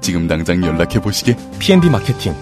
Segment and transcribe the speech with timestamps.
[0.00, 1.36] 지금 당장 연락해 보시게.
[1.58, 2.34] PNB 마케팅.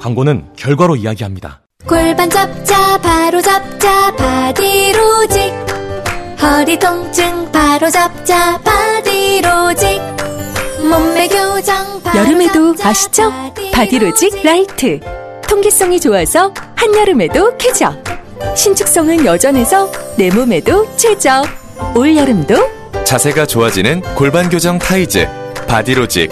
[0.00, 1.60] 광고는 결과로 이야기합니다.
[1.86, 5.52] 골반 잡자 바로 잡자 바디로직
[6.42, 10.00] 허리 통증 바로 잡자 바디로직
[10.82, 13.32] 몸매 교정 바로 여름에도 잡자, 아시죠?
[13.72, 15.00] 바디로직 라이트
[15.48, 17.94] 통기성이 좋아서 한여름에도 쾌적
[18.54, 21.44] 신축성은 여전해서 내 몸에도 최적
[21.94, 22.54] 올여름도
[23.04, 25.26] 자세가 좋아지는 골반 교정 타이즈
[25.66, 26.30] 바디로직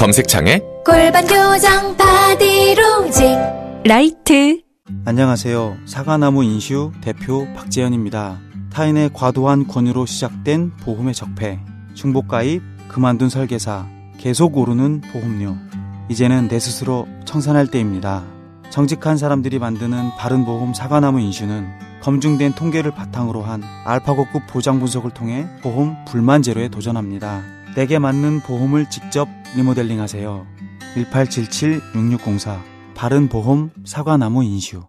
[0.00, 3.36] 검색창에 골반 교정 바디로직
[3.84, 4.62] 라이트
[5.04, 5.76] 안녕하세요.
[5.84, 8.38] 사과나무 인슈 대표 박재현입니다.
[8.72, 11.60] 타인의 과도한 권유로 시작된 보험의 적폐,
[11.92, 15.54] 중복가입, 그만둔 설계사, 계속 오르는 보험료.
[16.08, 18.24] 이제는 내 스스로 청산할 때입니다.
[18.70, 21.68] 정직한 사람들이 만드는 바른보험 사과나무 인슈는
[22.02, 27.59] 검증된 통계를 바탕으로 한 알파고급 보장 분석을 통해 보험 불만 제로에 도전합니다.
[27.74, 30.46] 내게 맞는 보험을 직접 리모델링 하세요.
[30.94, 32.60] 1877-6604
[32.94, 34.82] 바른보험 사과나무 인슈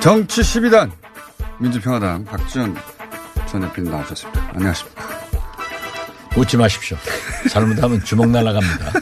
[0.00, 0.90] 정치 12단
[1.58, 2.76] 민주평화당 박지원
[3.46, 4.50] 전 대표님 나오셨습니다.
[4.52, 5.03] 안녕하십니까.
[6.36, 6.96] 웃지 마십시오.
[7.48, 8.92] 잘못하면 주먹 날아갑니다.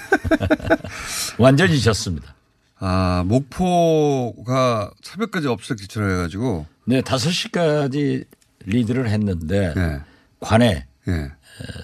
[1.38, 2.34] 완전히 졌습니다.
[2.78, 6.66] 아, 목포가 새벽까지 업적 기초를 해가지고.
[6.84, 8.26] 네, 5시까지
[8.66, 10.00] 리드를 했는데 예.
[10.40, 11.32] 관에 예.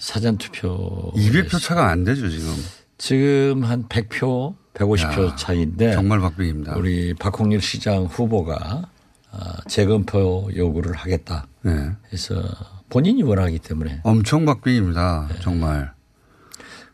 [0.00, 2.54] 사전 투표 200표 차가 안 되죠, 지금.
[2.98, 6.76] 지금 한 100표, 150표 야, 차이인데 정말 박빙입니다.
[6.76, 8.82] 우리 박홍일 시장 후보가
[9.30, 11.46] 아, 재검표 요구를 하겠다.
[11.66, 11.90] 예.
[12.12, 12.42] 해서
[12.90, 15.28] 본인이 원하기 때문에 엄청 박빙입니다.
[15.30, 15.40] 네.
[15.40, 15.92] 정말.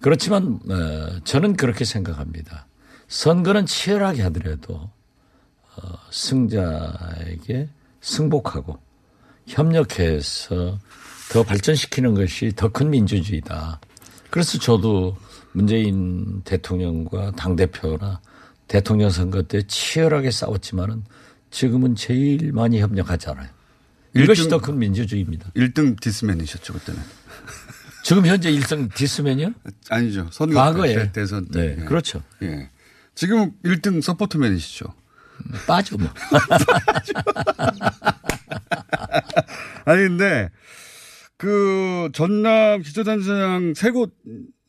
[0.00, 2.66] 그렇지만 어, 저는 그렇게 생각합니다.
[3.08, 4.74] 선거는 치열하게 하더라도
[5.76, 7.68] 어, 승자에게
[8.00, 8.78] 승복하고
[9.46, 10.78] 협력해서
[11.32, 13.80] 더 발전시키는 것이 더 큰 민주주의다.
[14.30, 15.16] 그래서 저도
[15.52, 18.20] 문재인 대통령과 당대표나
[18.66, 21.04] 대통령 선거 때 치열하게 싸웠지만은
[21.50, 23.48] 지금은 제일 많이 협력하잖아요.
[24.14, 25.50] 이것이 더 큰 민주주의입니다.
[25.56, 27.00] 1등 디스맨이셨죠, 그때는.
[28.04, 29.52] 지금 현재 일등 디스맨이요?
[29.90, 30.28] 아니죠.
[30.30, 30.94] 선거 과거에.
[30.94, 31.74] 때, 대선 때.
[31.74, 31.84] 네, 예.
[31.84, 32.22] 그렇죠.
[32.42, 32.68] 예.
[33.14, 34.86] 지금 1등 서포트맨이시죠.
[35.66, 36.08] 빠져 뭐.
[39.84, 40.50] 아니 근데
[41.36, 44.14] 그 전남 기초단체장 세 곳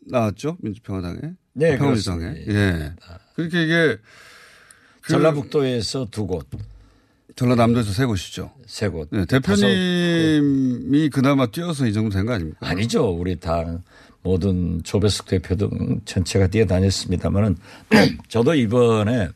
[0.07, 1.19] 나왔죠 민주평화당에
[1.53, 2.45] 네, 평화당에.
[2.47, 2.93] 예
[3.35, 3.97] 그렇게 이게
[5.01, 6.47] 그 전라북도에서 두 곳,
[7.35, 9.09] 전라남도에서 세 곳이죠 세 곳.
[9.11, 13.09] 네, 대표님이 그나마 뛰어서 이 정도 된 거 아닙니까 아니죠.
[13.09, 13.83] 우리 당
[14.23, 17.57] 모든 조배숙 대표 등 전체가 뛰어다녔습니다만은
[18.29, 19.29] 저도 이번에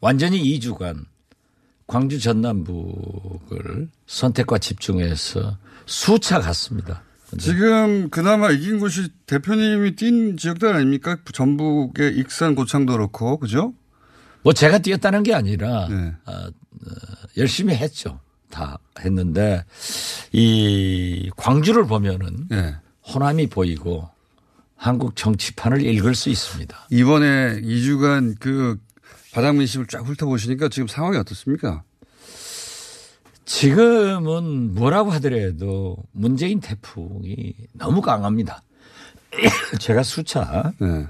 [0.00, 1.04] 완전히 2주간
[1.86, 5.56] 광주 전남북을 선택과 집중해서
[5.86, 7.02] 수차 갔습니다.
[7.38, 13.72] 지금 그나마 이긴 곳이 대표님이 뛴 지역들 아닙니까 전북의 익산 고창도 그렇고 그죠
[14.42, 16.14] 뭐 제가 뛰었다는 게 아니라 네.
[16.26, 16.50] 어, 어,
[17.36, 18.20] 열심히 했죠.
[18.50, 19.64] 다 했는데
[20.32, 22.76] 이 광주를 보면은 예
[23.08, 24.08] 호남이 보이고
[24.76, 26.88] 한국 정치판을 읽을 수 있습니다.
[26.90, 28.78] 이번에 2주간 그
[29.32, 31.82] 바닥 민심을 쫙 훑어보시니까 지금 상황이 어떻습니까?
[33.44, 38.62] 지금은 뭐라고 하더라도 문재인 태풍이 너무 강합니다.
[39.80, 41.06] 제가 수차 네.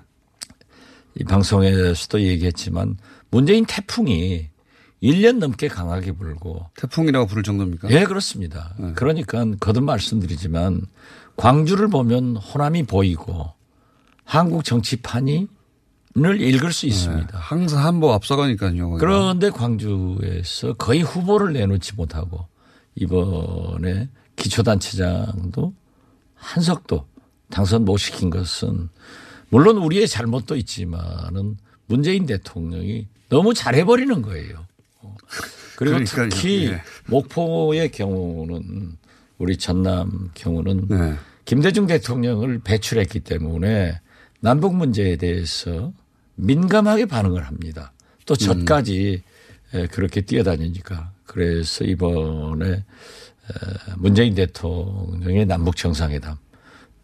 [1.14, 2.96] 이 방송에서도 얘기했지만
[3.32, 4.46] 문재인 태풍이
[5.02, 7.90] 1년 넘게 강하게 불고 태풍이라고 부를 정도입니까?
[7.90, 8.74] 예, 그렇습니다.
[8.94, 10.82] 그러니까 거듭 말씀드리지만
[11.36, 13.50] 광주를 보면 호남이 보이고
[14.24, 15.48] 한국 정치판이
[16.14, 17.38] 를 읽을 수 있습니다.
[17.38, 18.90] 항상 한 번 앞서가니까요.
[18.98, 22.46] 그런데 광주에서 거의 후보를 내놓지 못하고
[22.96, 25.72] 이번에 기초단체장도
[26.34, 27.06] 한석도
[27.50, 28.90] 당선 못 시킨 것은
[29.48, 31.56] 물론 우리의 잘못도 있지만은
[31.92, 34.66] 문재인 대통령이 너무 잘해버리는 거예요.
[35.76, 36.28] 그리고 그러니까요.
[36.30, 36.82] 특히 예.
[37.06, 38.96] 목포의 경우는
[39.36, 41.14] 우리 전남 경우는 네.
[41.44, 44.00] 김대중 대통령을 배출했기 때문에
[44.40, 45.92] 남북 문제에 대해서
[46.36, 47.92] 민감하게 반응을 합니다.
[48.24, 49.22] 또 저까지
[49.74, 52.84] 에, 그렇게 뛰어다니니까 그래서 이번에 에,
[53.98, 56.36] 문재인 대통령의 남북 정상회담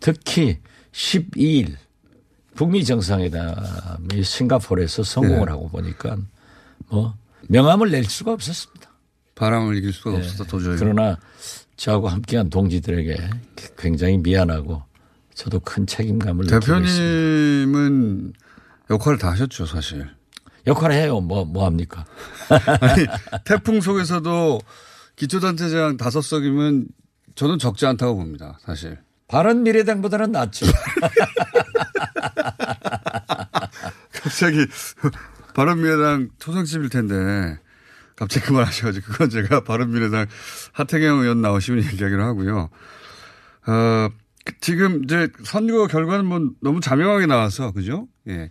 [0.01, 0.59] 특히
[0.93, 1.77] 12일
[2.59, 5.51] 북미 정상회담이 싱가포르에서 성공을 네.
[5.53, 6.17] 하고 보니까
[6.89, 7.15] 뭐
[7.47, 8.91] 명함을 낼 수가 없었습니다.
[9.37, 10.77] 바람을 이길 수가 없어서 도저히.
[10.77, 11.17] 그러나
[11.77, 13.31] 저하고 함께한 동지들에게
[13.79, 14.83] 굉장히 미안하고
[15.35, 16.85] 저도 큰 책임감을 느끼고 있습니다.
[16.89, 18.33] 대표님은
[18.91, 20.09] 역할을 다 하셨죠, 사실.
[20.67, 21.21] 역할을 해요.
[21.21, 22.07] 뭐, 뭐 합니까?
[22.81, 23.07] 아니,
[23.45, 24.61] 태풍 속에서도
[25.15, 26.89] 기초단체장 다섯 석이면
[27.37, 28.99] 저는 적지 않다고 봅니다, 사실.
[29.29, 30.67] 바른 미래당보다는 낫죠.
[34.13, 34.67] 갑자기
[35.55, 37.59] 바른 미래당 초상집일 텐데
[38.17, 40.27] 갑자기 그만하셔가지고 그건 제가 바른 미래당
[40.73, 42.71] 하태경 의원 나오시면 얘기하기로 하고요.
[43.67, 44.09] 어,
[44.45, 48.09] 그 지금 이제 선거 결과는 뭐 너무 자명하게 나와서 그죠?
[48.29, 48.49] 예.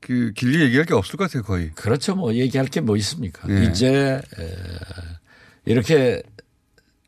[0.00, 1.70] 그 길게 얘기할 게 없을 것 같아요 거의.
[1.74, 2.14] 그렇죠.
[2.14, 3.48] 뭐 얘기할 게 뭐 있습니까?
[3.48, 3.64] 예.
[3.64, 4.54] 이제 에,
[5.64, 6.22] 이렇게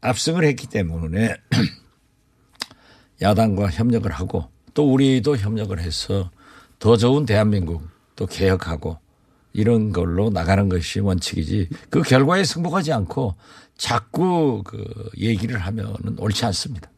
[0.00, 1.36] 압승을 했기 때문에
[3.22, 6.30] 야당과 협력을 하고 또 우리도 협력을 해서
[6.78, 7.82] 더 좋은 대한민국
[8.14, 8.98] 또 개혁하고
[9.52, 13.34] 이런 걸로 나가는 것이 원칙이지 그 결과에 승복하지 않고
[13.78, 14.84] 자꾸 그
[15.16, 16.90] 얘기를 하면은 옳지 않습니다.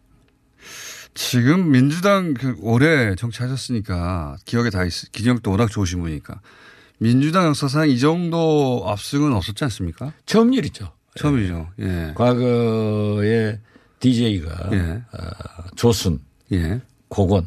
[1.14, 6.40] 지금 민주당 그 오래 정치하셨으니까 기억에 다 있, 기억도 워낙 좋으신 분이니까
[6.98, 10.12] 민주당 역사상 이 정도 압승은 없었지 않습니까?
[10.26, 10.92] 처음 일이죠.
[11.16, 11.68] 처음이죠.
[11.80, 12.12] 예.
[12.14, 13.58] 과거에
[14.00, 15.02] DJ가 예.
[15.76, 16.20] 조순,
[16.52, 16.80] 예.
[17.08, 17.46] 고건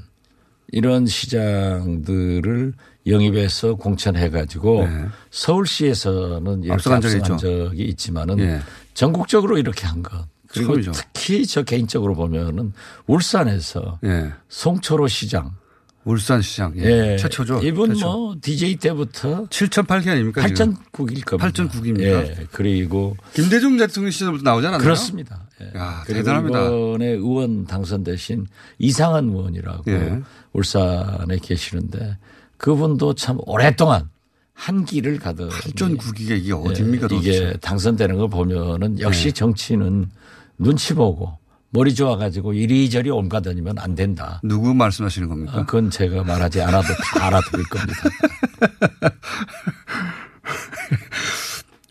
[0.72, 2.74] 이런 시장들을
[3.08, 5.06] 영입해서 공천해 가지고 네.
[5.32, 7.38] 서울시에서는 이렇게 압승한 적이 있죠.
[7.38, 8.60] 적이 있지만은 예.
[8.94, 10.28] 전국적으로 이렇게 한 것.
[10.48, 10.92] 그리고 처음이죠.
[10.92, 12.74] 특히 저 개인적으로 보면은
[13.08, 14.32] 울산에서 예.
[14.50, 15.56] 송초로 시장.
[16.04, 16.74] 울산시장.
[16.78, 17.14] 예.
[17.14, 17.18] 예.
[17.18, 17.62] 최초죠.
[17.64, 18.06] 이분 최초.
[18.08, 20.48] 뭐 DJ 때부터 7.8기 아닙니까?
[20.48, 20.76] 지금?
[20.94, 21.50] 8.9일 겁니다.
[21.50, 22.10] 8.9 입니까?
[22.10, 22.48] 예.
[22.52, 24.84] 그리고 김대중 대통령 시절부터 나오지 않았나요?
[24.84, 25.48] 그렇습니다.
[25.62, 25.78] 예.
[25.78, 26.60] 야, 대단합니다.
[26.66, 28.48] 이번에 의원 당선되신
[28.80, 30.20] 이상한 의원이라고 예.
[30.54, 32.18] 울산에 계시는데
[32.58, 34.10] 그분도 참 오랫동안
[34.54, 37.08] 한 길을 가더 8.9기가 이게 어딥니까?
[37.12, 37.58] 예, 이게 도대체?
[37.62, 39.32] 당선되는 걸 보면은 역시 네.
[39.32, 40.10] 정치는
[40.58, 41.38] 눈치 보고
[41.72, 44.42] 머리 좋아가지고 이리저리 옮가다니면 안 된다.
[44.44, 45.54] 누구 말씀하시는 겁니까?
[45.60, 48.02] 아, 그건 제가 말하지 않아도 다 알아들을 겁니다.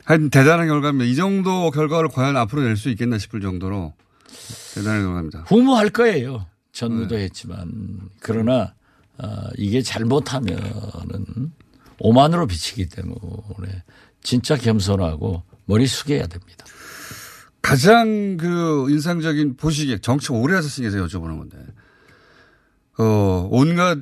[0.05, 1.05] 하여튼 대단한 결과입니다.
[1.07, 3.95] 이 정도 결과를 과연 앞으로 낼 수 있겠나 싶을 정도로
[4.75, 5.45] 대단한 결과입니다.
[5.47, 6.47] 후무할 거예요.
[6.73, 7.23] 전무도 네.
[7.25, 8.75] 했지만 그러나
[9.19, 11.53] 어, 이게 잘못하면은
[11.99, 13.83] 오만으로 비치기 때문에
[14.23, 16.65] 진짜 겸손하고 머리 숙여야 됩니다.
[17.63, 21.59] 가장 그 인상적인 보시기에 정치 오래 하셨으니까 제가 여쭤보는 건데,
[22.99, 23.99] 어, 온갖,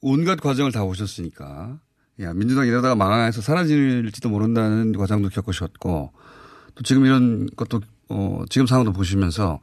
[0.00, 1.78] 온갖 과정을 다 보셨으니까,
[2.20, 6.12] 야, 민주당 이러다가 망해서 사라질지도 모른다는 과정도 겪으셨고,
[6.74, 9.60] 또 지금 이런 것도, 어, 지금 상황도 보시면서,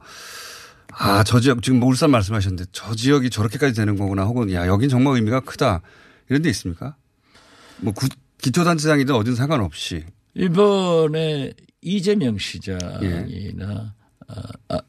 [0.92, 4.88] 아, 저 지역, 지금 뭐 울산 말씀하셨는데, 저 지역이 저렇게까지 되는 거구나, 혹은, 야, 여긴
[4.88, 5.82] 정말 의미가 크다.
[6.28, 6.96] 이런 데 있습니까?
[7.78, 10.04] 뭐, 구, 기초단체장이든 어딘 상관없이.
[10.34, 11.52] 이번에
[11.84, 13.94] 이재명 시장이나
[14.26, 14.34] 어,
[14.68, 14.80] 아,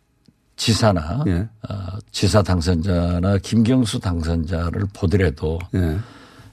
[0.55, 1.49] 지사나 예.
[1.69, 5.99] 어, 지사 당선자나 김경수 당선자를 보더라도 예.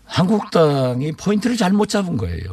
[0.04, 2.44] 한국당이 포인트를 잘못 잡은 거예요.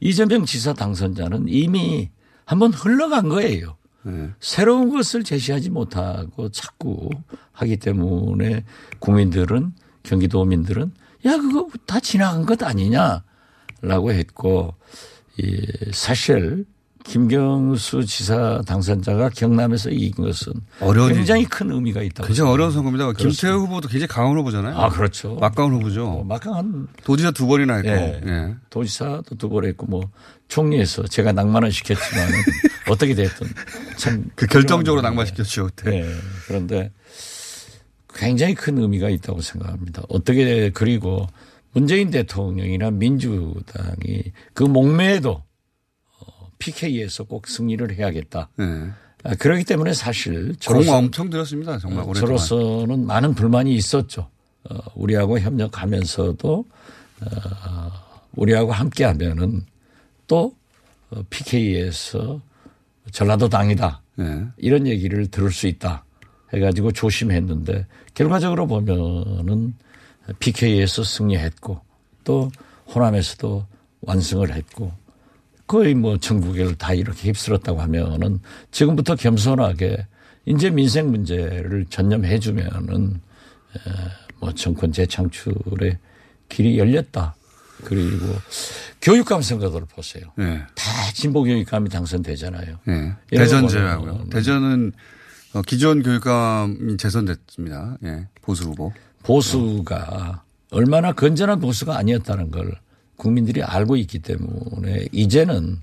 [0.00, 2.10] 이재명 지사 당선자는 이미
[2.46, 3.76] 한번 흘러간 거예요.
[4.06, 4.30] 예.
[4.40, 7.10] 새로운 것을 제시하지 못하고 자꾸
[7.52, 8.64] 하기 때문에
[9.00, 10.92] 국민들은 경기도민들은
[11.26, 14.74] 야 그거 다 지나간 것 아니냐라고 했고
[15.36, 16.64] 이 사실
[17.04, 22.26] 김경수 지사 당선자가 경남에서 이긴 것은 어려운 굉장히 큰 의미가 있다고.
[22.26, 23.06] 굉장히 어려운 선거입니다.
[23.06, 23.40] 그렇습니다.
[23.40, 24.76] 김태우 후보도 굉장히 강한 후보잖아요.
[24.76, 25.34] 아 그렇죠.
[25.36, 26.04] 막강한 후보죠.
[26.04, 27.88] 뭐 막강한 도지사 두 번이나 했고.
[27.88, 28.20] 예.
[28.26, 28.54] 예.
[28.70, 30.02] 도지사도 두 번 했고 뭐
[30.48, 32.28] 총리에서 제가 낭만을 시켰지만
[32.90, 33.46] 어떻게 됐든
[33.96, 35.90] 참 그 결정적으로 낭만시켰죠, 그때.
[35.90, 36.14] 네.
[36.46, 36.92] 그런데
[38.14, 40.02] 굉장히 큰 의미가 있다고 생각합니다.
[40.08, 41.26] 어떻게 그리고
[41.72, 45.44] 문재인 대통령이나 민주당이 그 목매에도 어,
[46.58, 48.48] PK에서 꼭 승리를 해야겠다.
[48.60, 48.64] 예.
[49.24, 51.78] 아, 그렇기 때문에 사실 공 저로서, 엄청 들었습니다.
[51.78, 52.38] 정말 오랫동안.
[52.38, 54.28] 저로서는 많은 불만이 있었죠.
[54.70, 56.64] 어, 우리하고 협력하면서도
[57.20, 57.90] 어,
[58.36, 59.64] 우리하고 함께하면은
[60.26, 60.54] 또
[61.10, 62.40] 어, PK에서
[63.10, 64.02] 전라도 당이다.
[64.20, 64.44] 예.
[64.56, 66.04] 이런 얘기를 들을 수 있다
[66.52, 69.74] 해가지고 조심했는데 결과적으로 보면은
[70.38, 71.80] PK에서 승리했고
[72.24, 72.50] 또
[72.94, 73.66] 호남에서도
[74.02, 74.92] 완승을 했고
[75.68, 78.40] 거의 뭐 전국을 다 이렇게 휩쓸었다고 하면은
[78.72, 80.06] 지금부터 겸손하게
[80.46, 83.20] 이제 민생 문제를 전념해 주면은
[83.76, 83.90] 에,
[84.40, 85.98] 뭐 정권 재창출에
[86.48, 87.36] 길이 열렸다.
[87.84, 88.26] 그리고
[89.02, 90.24] 교육감 선거도를 보세요.
[90.40, 90.62] 예.
[90.74, 92.78] 다 진보 교육감이 당선되잖아요.
[92.88, 92.92] 예.
[93.30, 94.26] 이런 대전 거 제외하고요.
[94.30, 94.92] 대전은
[95.54, 97.98] 어, 기존 교육감이 재선됐습니다.
[98.04, 98.26] 예.
[98.42, 98.92] 보수 후보.
[99.22, 102.74] 보수가 얼마나 건전한 보수가 아니었다는 걸
[103.18, 105.80] 국민들이 알고 있기 때문에 이제는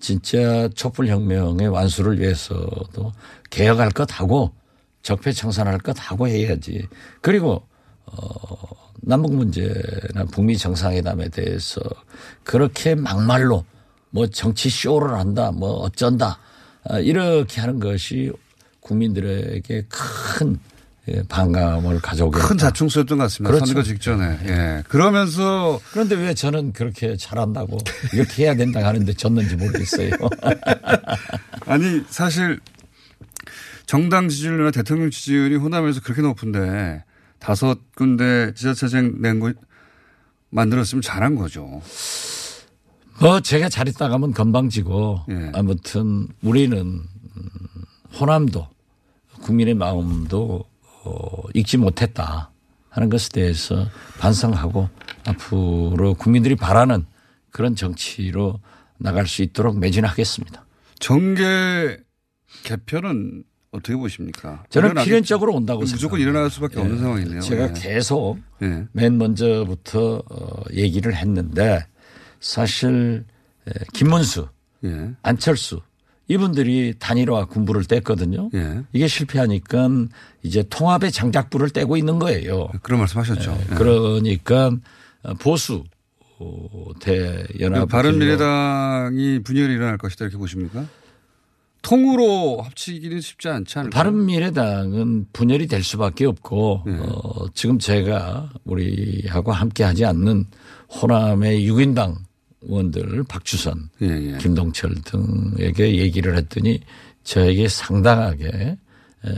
[0.00, 3.12] 진짜 촛불혁명의 완수를 위해서도
[3.50, 4.52] 개혁할 것 하고
[5.02, 6.88] 적폐청산할 것 하고 해야지.
[7.20, 7.62] 그리고
[8.06, 8.66] 어
[9.02, 11.80] 남북 문제나 북미 정상회담에 대해서
[12.42, 13.64] 그렇게 막말로
[14.10, 16.38] 뭐 정치 쇼를 한다 뭐 어쩐다
[16.84, 18.32] 아, 이렇게 하는 것이
[18.80, 20.58] 국민들에게 큰
[21.08, 22.46] 예, 반감을 가져오겠다.
[22.46, 23.50] 큰 자충수였던 것 같습니다.
[23.52, 23.66] 그렇죠.
[23.66, 24.38] 선거 직전에.
[24.46, 24.82] 예.
[24.88, 27.78] 그러면서 그런데 왜 저는 그렇게 잘한다고
[28.14, 30.10] 이렇게 해야 된다 하는데 졌는지 모르겠어요.
[31.66, 32.58] 아니 사실
[33.84, 37.04] 정당 지지율이나 대통령 지지율이 호남에서 그렇게 높은데
[37.38, 39.52] 다섯 군데 지자체장 낸거
[40.48, 41.82] 만들었으면 잘한 거죠.
[43.20, 45.50] 뭐 제가 잘했다 가면 건방지고 예.
[45.52, 47.48] 아무튼 우리는 음,
[48.18, 48.66] 호남도
[49.42, 50.64] 국민의 마음도
[51.04, 52.50] 어, 읽지 못했다
[52.88, 53.86] 하는 것에 대해서
[54.18, 54.88] 반성하고
[55.26, 57.06] 앞으로 국민들이 바라는
[57.50, 58.60] 그런 정치로
[58.98, 60.64] 나갈 수 있도록 매진하겠습니다.
[61.00, 61.98] 정계
[62.62, 64.64] 개편은 어떻게 보십니까?
[64.70, 64.94] 저는.
[65.02, 66.30] 필연적으로 온다고 무조건 생각합니다.
[66.30, 67.00] 일어날 수밖에 없는 예.
[67.00, 67.40] 상황이네요.
[67.40, 67.72] 제가 예.
[67.74, 68.86] 계속 예.
[68.92, 71.84] 맨 먼저부터 어, 얘기를 했는데
[72.38, 73.24] 사실
[73.66, 74.48] 에, 김문수,
[74.84, 75.10] 예.
[75.22, 75.80] 안철수
[76.28, 78.54] 이분들이 단일화 군부를 뗐거든요.
[78.54, 78.82] 예.
[78.92, 79.88] 이게 실패하니까
[80.42, 82.68] 이제 통합의 장작불을 떼고 있는 거예요.
[82.82, 83.58] 그런 말씀 하셨죠.
[83.70, 83.74] 예.
[83.74, 84.70] 그러니까
[85.40, 85.84] 보수
[86.38, 90.86] 어, 대연합 바른미래당이 분열이 일어날 것이다 이렇게 보십니까?
[91.82, 94.02] 통으로 합치기는 쉽지 않지 않을까요?
[94.02, 96.96] 바른미래당은 분열이 될 수밖에 없고 네.
[96.98, 100.46] 어, 지금 제가 우리하고 함께하지 않는
[100.88, 102.16] 호남의 6인당
[102.66, 104.38] 의원들 박주선, 예, 예.
[104.38, 106.80] 김동철 등에게 얘기를 했더니
[107.22, 109.30] 저에게 상당하게 에,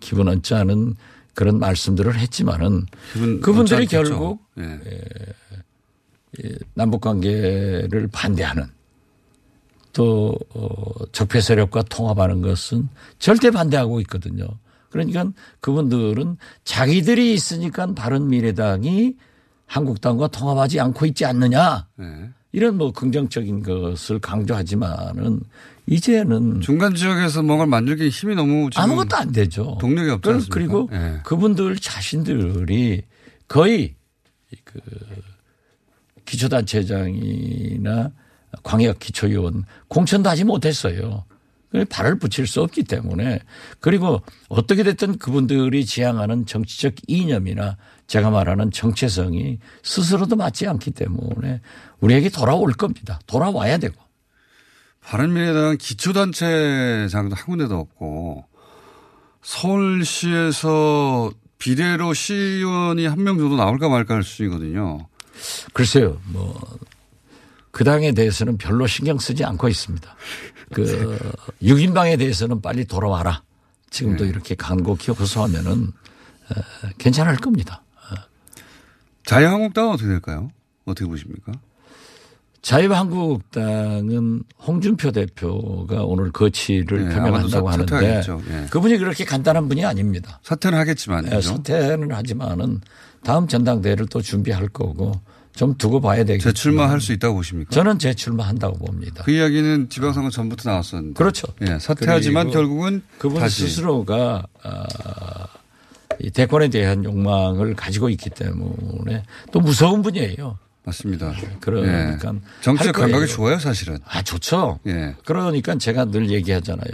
[0.00, 0.94] 기분 언짢지 않은
[1.34, 2.86] 그런 말씀들을 했지만은
[3.40, 3.86] 그분들이.
[3.86, 4.80] 결국 예.
[6.74, 8.64] 남북 관계를 반대하는
[9.92, 12.88] 또 어, 적폐 세력과 통합하는 것은
[13.18, 14.46] 절대 반대하고 있거든요.
[14.90, 19.16] 그러니까 그분들은 자기들이 있으니까 바른 미래당이
[19.66, 22.30] 한국당과 통합하지 않고 있지 않느냐 예.
[22.52, 25.40] 이런 뭐 긍정적인 것을 강조하지만은
[25.86, 29.76] 이제는 중간 지역에서 뭔가를 만들기 힘이 너무 아무것도 안 되죠.
[29.80, 30.54] 동력이 없지 않습니까?
[30.54, 31.20] 그리고 예.
[31.24, 33.02] 그분들 자신들이
[33.48, 33.94] 거의
[34.64, 34.80] 그
[36.24, 38.10] 기초단체장이나
[38.62, 41.24] 광역 기초위원 공천도 하지 못했어요.
[41.88, 43.40] 발을 붙일 수 없기 때문에
[43.78, 47.76] 그리고 어떻게 됐든 그분들이 지향하는 정치적 이념이나
[48.10, 51.60] 제가 말하는 정체성이 스스로도 맞지 않기 때문에
[52.00, 53.20] 우리에게 돌아올 겁니다.
[53.28, 53.94] 돌아와야 되고.
[55.00, 58.46] 바른미래당 기초단체장도 한 군데도 없고
[59.42, 65.06] 서울시에서 비례로 시의원이 한 명 정도 나올까 말까 할 수준이거든요.
[65.72, 66.60] 글쎄요, 뭐,
[67.70, 70.16] 그 당에 대해서는 별로 신경 쓰지 않고 있습니다.
[70.74, 71.16] 그,
[71.62, 73.44] 6인방에 대해서는 빨리 돌아와라.
[73.90, 74.30] 지금도 네.
[74.30, 75.92] 이렇게 간곡히 호소하면은,
[76.50, 76.54] 어,
[76.98, 77.84] 괜찮을 겁니다.
[79.30, 80.50] 자유한국당은 어떻게 될까요?
[80.86, 81.52] 어떻게 보십니까?
[82.62, 88.22] 자유한국당은 홍준표 대표가 오늘 거취를 네, 표명한다고 하는데.
[88.50, 88.66] 예.
[88.70, 90.40] 그분이 그렇게 간단한 분이 아닙니다.
[90.42, 91.32] 사퇴는 하겠지만.
[91.32, 92.80] 예, 사퇴는 하지만은
[93.22, 95.12] 다음 전당대회를 또 준비할 거고
[95.54, 96.50] 좀 두고 봐야 되겠죠.
[96.50, 97.70] 재출마할 수 있다고 보십니까?
[97.70, 99.22] 저는 재출마한다고 봅니다.
[99.24, 101.14] 그 이야기는 지방선거 전부터 나왔었는데.
[101.14, 101.46] 그렇죠.
[101.62, 105.59] 예, 사퇴하지만 결국은 그분 다시 스스로가 아, 이
[106.28, 109.22] 대권에 대한 욕망을 가지고 있기 때문에
[109.52, 110.58] 또 무서운 분이에요.
[110.84, 111.34] 맞습니다.
[111.60, 112.40] 그러니까 예.
[112.62, 112.94] 정치적.
[112.94, 113.98] 감각이 좋아요, 사실은.
[114.04, 114.80] 아 좋죠.
[114.86, 115.14] 예.
[115.24, 116.90] 그러니까 제가 늘 얘기하잖아요.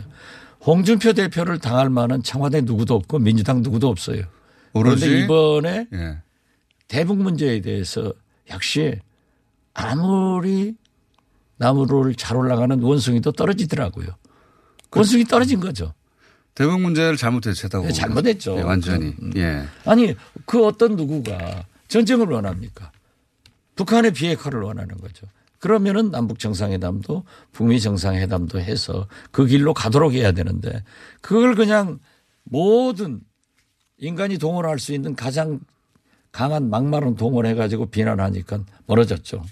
[0.64, 4.23] 홍준표 대표를 당할 만한 청와대 누구도 없고 민주당 누구도 없어요.
[4.73, 6.18] 오로지 그런데 이번에 예.
[6.88, 8.12] 대북 문제에 대해서
[8.50, 9.00] 역시
[9.75, 10.75] 아무리
[11.56, 14.09] 나무를 잘 올라가는 원숭이도 떨어지더라고요.
[14.95, 15.95] 원숭이 떨어진 거죠.
[16.57, 17.87] 대북 문제를 잘못했다고.
[17.87, 18.57] 예, 잘못했죠.
[18.59, 19.09] 예, 완전히.
[19.09, 19.33] 음, 음.
[19.37, 19.65] 예.
[19.85, 22.91] 아니 그 어떤 누구가 전쟁을 원합니까?
[23.77, 25.27] 북한의 비핵화를 원하는 거죠.
[25.59, 30.83] 그러면은 남북 정상회담도 북미 정상회담도 해서 그 길로 가도록 해야 되는데
[31.21, 31.99] 그걸 그냥
[32.45, 33.21] 모든
[33.99, 35.61] 인간이 동원할 수 있는 가장
[36.33, 39.45] 강한 막말은 동원해 가지고 비난하니까 멀어졌죠.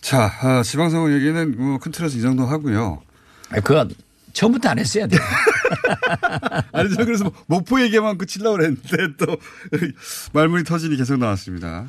[0.00, 3.02] 자, 아, 지방선거 얘기는 뭐 큰 틀에서 이 정도 하고요.
[3.50, 3.90] 아, 그건
[4.32, 5.20] 처음부터 안 했어야 돼요.
[6.72, 9.36] 아니, 저 그래서 뭐 목포 얘기만 그치려고 그랬는데 또
[10.32, 11.86] 말문이 터지니 계속 나왔습니다.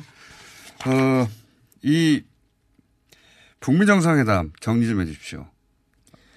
[0.86, 1.28] 어,
[1.82, 2.22] 이
[3.60, 5.46] 북미 정상회담 정리 좀 해 주십시오.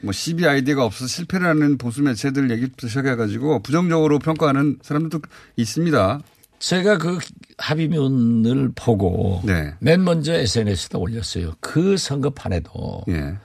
[0.02, 5.22] 뭐 CBID가 없어서 실패라는 보수 매체들 얘기부터 시작해가지고 부정적으로 평가하는 사람들도
[5.56, 6.22] 있습니다.
[6.60, 7.20] 제가 그
[7.58, 9.74] 합의문을 보고 네.
[9.80, 11.54] 맨 먼저 SNS에다 올렸어요.
[11.60, 13.36] 그 선거판에도 예.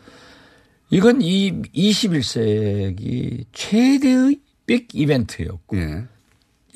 [0.93, 6.05] 이건 이 21세기 최대의 빅 이벤트였고 예.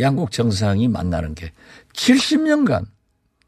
[0.00, 1.52] 양국 정상이 만나는 게
[1.92, 2.86] 70년간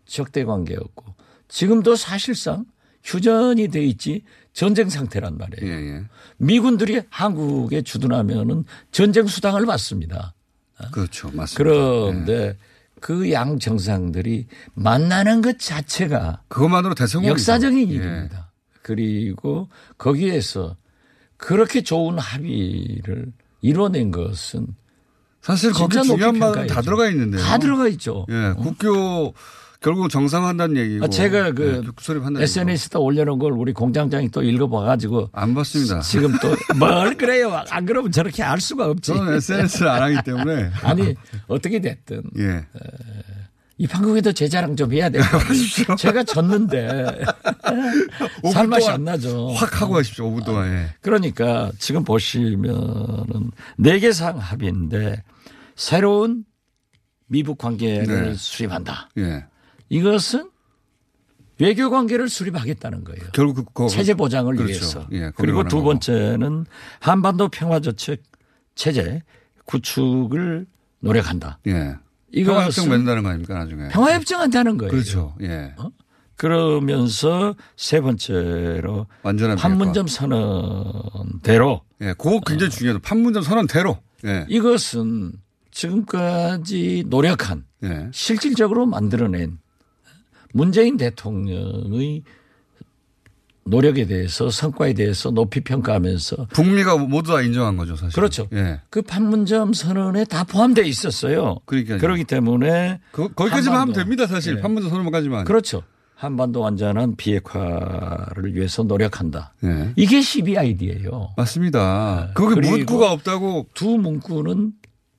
[0.04, 1.14] 적대 관계였고
[1.48, 2.66] 지금도 사실상
[3.02, 4.22] 휴전이 돼 있지
[4.52, 5.72] 전쟁 상태란 말이에요.
[5.72, 6.04] 예, 예.
[6.36, 10.34] 미군들이 한국에 주둔하면은 전쟁 수당을 받습니다.
[10.92, 11.30] 그렇죠.
[11.30, 11.56] 맞습니다.
[11.56, 12.58] 그런데
[13.00, 17.94] 그양 정상들이 만나는 것 자체가 그것만으로 대성공 역사적인 예.
[17.94, 18.47] 일입니다.
[18.88, 19.68] 그리고
[19.98, 20.74] 거기에서
[21.36, 23.26] 그렇게 좋은 합의를
[23.60, 24.66] 이뤄낸 것은
[25.42, 26.80] 사실 거기 중요한 말은 다.
[26.80, 27.42] 들어가 있는데요.
[27.42, 28.24] 다 들어가 있죠.
[28.30, 29.34] 예, 국교
[29.80, 31.04] 결국 정상화한다는 얘기고.
[31.04, 36.00] 아, 제가 그 예, 수립한다는 SNS에다 올려놓은 걸 우리 공장장이 또 읽어봐가지고 안 봤습니다.
[36.00, 37.62] 지금 또 뭘 그래요?
[37.68, 39.12] 안 그러면 저렇게 알 수가 없지.
[39.12, 40.70] 저는 SNS를 안 하기 때문에.
[40.82, 41.14] 아니
[41.46, 42.66] 어떻게 됐든 예.
[43.78, 45.22] 이 방송에도 제 자랑 좀 해야 돼요.
[45.96, 47.06] 제가 졌는데
[48.52, 49.50] 살맛이 안 나죠.
[49.52, 50.28] 확 하고 가십시오.
[50.30, 50.68] 5분 동안.
[50.68, 50.94] 예.
[51.00, 55.22] 그러니까 지금 보시면은 네개상 합의인데
[55.76, 56.44] 새로운
[57.28, 58.34] 미북 관계를 네.
[58.34, 59.10] 수립한다.
[59.18, 59.46] 예.
[59.88, 60.50] 이것은
[61.60, 63.22] 외교 관계를 수립하겠다는 거예요.
[63.32, 64.70] 결국 그, 그 체제 보장을 그렇죠.
[64.72, 65.06] 위해서.
[65.12, 65.82] 예, 그리고 두.
[65.82, 66.66] 번째는
[67.00, 68.22] 한반도 평화저책
[68.74, 69.22] 체제
[69.66, 70.66] 구축을
[71.00, 71.58] 노력한다.
[71.68, 71.96] 예.
[72.32, 73.88] 이것은 평화협정 맺는다는 거 아닙니까 나중에.
[73.88, 74.90] 평화협정 한다는 거예요.
[74.90, 75.34] 그렇죠.
[75.42, 75.74] 예.
[76.36, 82.14] 그러면서 세 번째로 완전한 판문점 선언대로 예.
[82.16, 83.00] 그거 굉장히 중요해요.
[83.00, 83.98] 판문점 선언대로.
[84.24, 84.46] 예.
[84.48, 85.32] 이것은
[85.70, 88.08] 지금까지 노력한 예.
[88.12, 89.58] 실질적으로 만들어낸
[90.52, 92.22] 문재인 대통령의
[93.68, 98.14] 노력에 대해서 성과에 대해서 높이 평가하면서 북미가 모두 다 인정한 거죠, 사실.
[98.14, 98.48] 그렇죠.
[98.52, 98.80] 예.
[98.90, 101.58] 그 판문점 선언에 다 포함되어 있었어요.
[101.66, 101.98] 그러니까요.
[101.98, 103.94] 그렇기 때문에 그, 거기까지만 하면.
[103.94, 104.56] 됩니다, 사실.
[104.56, 104.60] 예.
[104.60, 105.44] 판문점 선언까지만.
[105.44, 105.82] 그렇죠.
[106.14, 109.54] 한반도 완전한 비핵화를 위해서 노력한다.
[109.64, 109.92] 예.
[109.96, 111.30] 이게 CBID예요.
[111.36, 112.32] 맞습니다.
[112.34, 113.68] 거기 그리고 문구가 없다고.
[113.74, 114.72] 두 문구는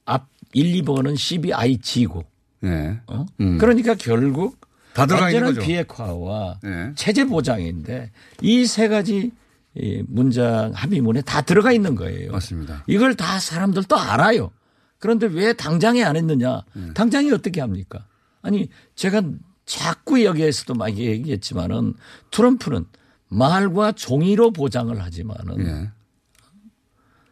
[0.06, 2.26] 앞 1, 2번은 CBIG고.
[2.66, 3.00] 예.
[3.08, 3.26] 어?
[3.40, 3.58] 음.
[3.58, 4.58] 그러니까 결국
[5.00, 5.54] 완전한.
[5.66, 6.92] 비핵화와 예.
[6.96, 9.32] 체제 보장인데 이 세 가지
[9.76, 12.32] 이 문장 합의문에 다 들어가 있는 거예요.
[12.32, 12.84] 맞습니다.
[12.88, 14.52] 이걸 다 사람들도 알아요.
[14.98, 16.64] 그런데 왜 당장에 안 했느냐?
[16.76, 16.94] 예.
[16.94, 18.06] 당장이 어떻게 합니까?
[18.42, 19.22] 아니 제가
[19.66, 21.94] 자꾸 여기에서도 많이 얘기했지만은
[22.32, 22.86] 트럼프는
[23.28, 25.92] 말과 종이로 보장을 하지만은 예.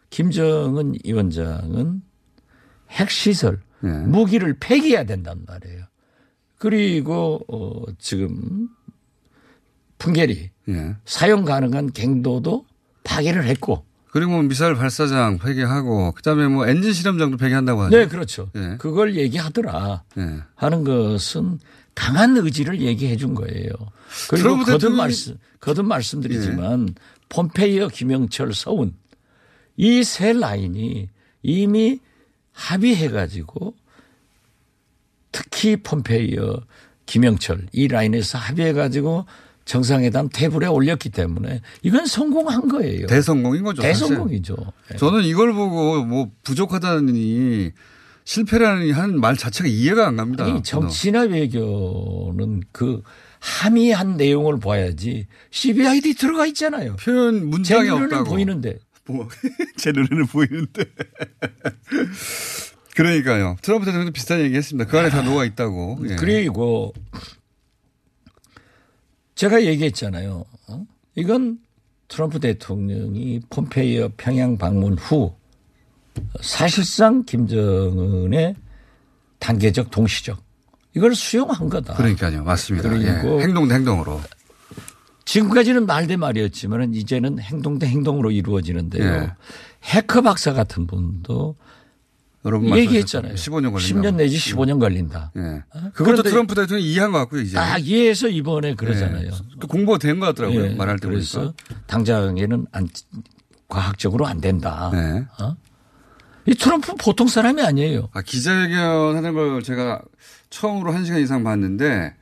[0.10, 2.02] 김정은 위원장은
[2.92, 3.88] 핵시설 예.
[3.90, 5.86] 무기를 폐기해야 된단 말이에요.
[6.58, 8.70] 그리고 어 지금
[10.00, 10.96] 풍계리 예.
[11.06, 12.66] 사용 가능한 갱도도
[13.04, 17.98] 파괴를 했고 그리고 뭐 미사일 발사장 폐기하고 그다음에 뭐 엔진 실험장도 폐기한다고 하죠.
[17.98, 18.50] 네 그렇죠.
[18.56, 18.76] 예.
[18.80, 20.40] 그걸 얘기하더라 예.
[20.56, 21.60] 하는 것은
[21.94, 23.70] 강한 의지를 얘기해 준 거예요.
[24.30, 26.96] 그리고 거듭 말씀 거듭 말씀드리지만
[27.30, 28.94] 폼페이어 김영철 서훈
[29.76, 31.10] 이세 라인이
[31.44, 32.00] 이미
[32.54, 33.76] 합의해 가지고
[35.32, 36.62] 특히 폼페이어
[37.06, 39.26] 김영철 이 라인에서 합의해 가지고
[39.66, 43.06] 정상회담 테이블에 올렸기 때문에 이건 성공한 거예요.
[43.08, 43.82] 대성공인 거죠.
[43.82, 44.08] 사실.
[44.08, 44.56] 대성공이죠.
[44.94, 44.98] 예.
[44.98, 47.72] 저는 이걸 보고 뭐 부족하다니
[48.24, 50.46] 실패라는 한 말 자체가 이해가 안 갑니다.
[50.46, 53.02] 아니, 정치나 외교는 그
[53.40, 56.96] 함의한 내용을 봐야지 CBID 들어가 있잖아요.
[56.98, 58.30] 표현 제 문장이 눈에는 없다고.
[58.32, 58.80] 보이는데.
[59.06, 59.28] 뭐,
[59.78, 60.84] 제 눈에는 보이는데.
[62.98, 63.58] 그러니까요.
[63.62, 64.90] 트럼프 대통령도 비슷한 얘기 했습니다.
[64.90, 66.00] 그 안에 다 녹아 있다고.
[66.10, 66.16] 예.
[66.16, 66.94] 그리고
[69.36, 70.44] 제가 얘기했잖아요.
[70.68, 70.86] 어?
[71.16, 71.60] 이건
[72.08, 75.36] 트럼프 대통령이 폼페이어 평양 방문 후
[76.42, 78.56] 사실상 김정은의
[79.38, 80.42] 단계적 동시적
[80.96, 81.94] 이걸 수용한 거다.
[81.94, 82.44] 그러니까요.
[82.44, 82.90] 맞습니다.
[82.90, 83.44] 그리고 예.
[83.44, 84.20] 행동 대 행동으로.
[85.26, 89.06] 지금까지는 말 대 말이었지만 이제는 행동 대 행동으로 이루어지는데요.
[89.06, 89.32] 예.
[89.84, 91.56] 해커 박사 같은 분도
[92.48, 93.36] 여러분 얘기했잖아요.
[93.36, 93.78] 15년 걸린다.
[94.02, 95.32] 10년 내지 15년 걸린다.
[95.36, 95.42] 예.
[95.74, 95.92] 어?
[95.94, 97.56] 그것도 트럼프 대통령이 이해한 것 같고요, 이제.
[97.56, 99.30] 딱 이해해서 이번에 그러잖아요.
[99.60, 100.64] 그 공부가 된 것 같더라고요.
[100.66, 101.54] 예, 말할 때 그래서 보니까.
[101.88, 102.88] 당장에는 안,
[103.68, 104.90] 과학적으로 안 된다.
[104.94, 105.26] 네.
[106.46, 108.10] 이 트럼프 보통 사람이 아니에요.
[108.14, 110.02] 아, 기자회견 하는 걸 제가
[110.50, 112.14] 처음으로 한 시간 이상 봤는데,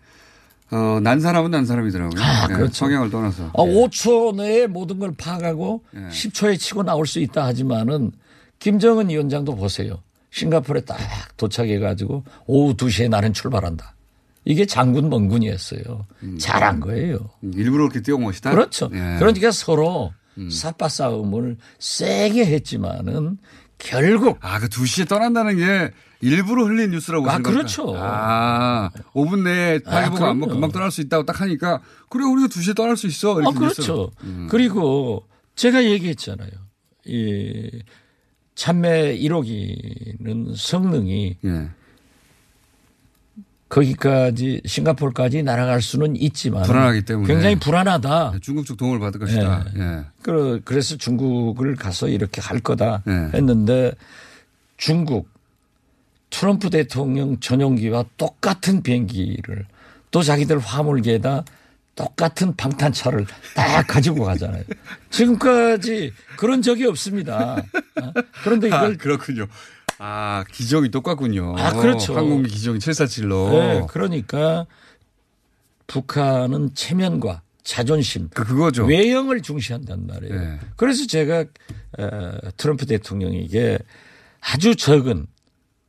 [0.71, 2.19] 어, 난 사람은 난 사람이더라고요.
[2.23, 2.73] 아, 예, 그렇죠.
[2.73, 3.45] 성향을 떠나서.
[3.53, 5.99] 아, 5초 내에 모든 걸 파악하고 예.
[6.09, 8.11] 10초에 치고 나올 수 있다 하지만은
[8.57, 10.01] 김정은 위원장도 보세요.
[10.35, 10.97] 싱가포르에 딱
[11.37, 13.95] 도착해가지고 오후 2시에 나는 출발한다.
[14.43, 16.05] 이게 장군 멍군이었어요.
[16.37, 17.17] 잘한 거예요.
[17.43, 18.51] 음, 일부러 그렇게 띄운 것이다.
[18.51, 18.89] 그렇죠.
[18.93, 19.15] 예.
[19.17, 20.13] 그러니까 서로
[20.51, 23.37] 사파 싸움을 세게 했지만은
[23.77, 27.39] 결국 아, 그 2시에 떠난다는 게 일부러 흘린 뉴스라고 아?
[27.39, 27.93] 그렇죠.
[27.97, 30.39] 아, 5분 내에 파리 보고 안.
[30.41, 33.39] 금방 떠날 수 있다고 딱 하니까 그래 우리가 2시에 떠날 수 있어.
[33.39, 34.11] 이렇게 아, 그렇죠.
[34.49, 36.51] 그리고 제가 얘기했잖아요.
[37.05, 37.69] 이
[38.55, 41.69] 참매 1호기는 성능이 예.
[43.67, 47.27] 거기까지 싱가포르까지 날아갈 수는 있지만 불안하기 때문에.
[47.27, 48.35] 굉장히 불안하다.
[48.41, 49.65] 중국 쪽 도움을 받을 것이다.
[49.75, 50.05] 예.
[50.21, 53.29] 그러- 그래서 중국을 가서 이렇게 할 거다 네.
[53.33, 53.91] 했는데
[54.77, 55.27] 중국
[56.29, 59.65] 트럼프 대통령 전용기와 똑같은 비행기를
[60.11, 61.43] 또 자기들 화물기에다
[61.95, 64.63] 똑같은 방탄차를 딱 가지고 가잖아요.
[65.09, 67.55] 지금까지 그런 적이 없습니다.
[68.01, 68.13] 어?
[68.43, 69.47] 그런데 아, 이걸 그렇군요.
[69.97, 71.55] 아, 기종이 똑같군요.
[71.57, 72.15] 아, 그렇죠.
[72.15, 73.49] 항공기 기종이 747로.
[73.51, 74.65] 네, 그러니까
[75.87, 78.85] 북한은 체면과 자존심, 그, 그거죠.
[78.85, 80.39] 외형을 중시한단 말이에요.
[80.39, 80.59] 네.
[80.75, 81.45] 그래서 제가
[81.97, 83.79] 어, 트럼프 대통령에게
[84.39, 85.25] 아주 적은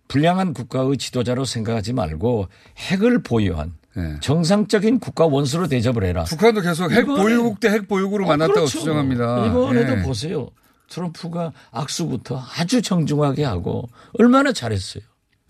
[0.09, 4.16] 불량한 국가의 지도자로 생각하지 말고 핵을 보유한 네.
[4.20, 6.24] 정상적인 국가 원수로 대접을 해라.
[6.24, 8.78] 북한도 계속 핵 이번에- 보유국 대 핵 보유국으로 어, 만났다고 그렇죠.
[8.80, 9.46] 주장합니다.
[9.46, 10.02] 이번에도 예.
[10.02, 10.48] 보세요.
[10.88, 15.02] 트럼프가 악수부터 아주 정중하게 하고 얼마나 잘했어요.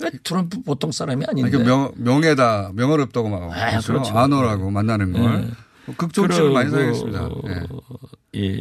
[0.02, 1.56] 왜 트럼프 보통 사람이 아닌데.
[1.56, 3.52] 아니, 그 명, 명예다, 명예롭다고 막.
[3.52, 4.16] 아, 그렇죠?
[4.16, 5.50] 안어라고 만나는 걸.
[5.96, 7.30] 극적으로 많이 사용했습니다.
[7.48, 8.40] 예.
[8.42, 8.60] 예.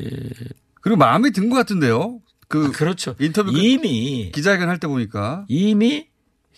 [0.81, 2.19] 그리고 마음에 든 것 같은데요.
[2.47, 3.15] 그 아, 그렇죠.
[3.19, 6.07] 인터뷰 끝- 이미 기자회견 할 때 보니까 이미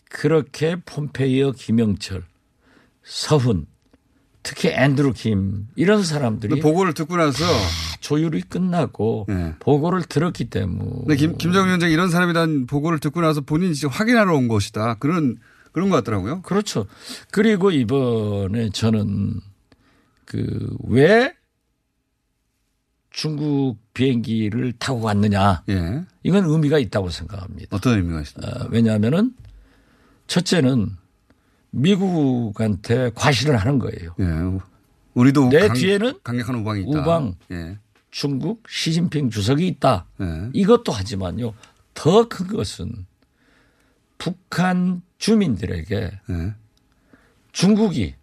[0.09, 2.23] 그렇게 폼페이어, 김영철,
[3.07, 3.65] 서훈,
[4.43, 7.43] 특히 앤드루 김 이런 사람들이 보고를 듣고 나서
[8.01, 9.55] 조율이 끝나고 네.
[9.59, 14.47] 보고를 들었기 때문에 김, 김정은 위원장이 이런 사람이란 보고를 듣고 나서 본인이 진짜 확인하러 온
[14.47, 14.95] 것이다.
[14.95, 15.37] 그런
[15.71, 16.41] 그런 것 같더라고요.
[16.41, 16.85] 그렇죠.
[17.31, 19.39] 그리고 이번에 저는
[20.25, 21.33] 그 왜
[23.17, 26.03] 중국 비행기를 타고 갔느냐 예.
[26.21, 27.75] 이건 의미가 있다고 생각합니다.
[27.75, 28.65] 어떤 의미가 있습니까?
[28.65, 29.33] 어, 왜냐하면은
[30.27, 30.91] 첫째는
[31.77, 34.15] 미국한테 과시를 하는 거예요.
[34.19, 34.59] 예.
[35.13, 36.99] 우리도 내 강, 뒤에는 강력한 우방이 있다.
[37.01, 37.35] 우방.
[37.51, 37.77] 예.
[38.11, 40.05] 중국 시진핑 주석이 있다.
[40.21, 40.49] 예.
[40.53, 41.53] 이것도 하지만요.
[41.93, 43.05] 더 큰 것은
[44.17, 46.53] 북한 주민들에게 예.
[47.51, 48.15] 중국이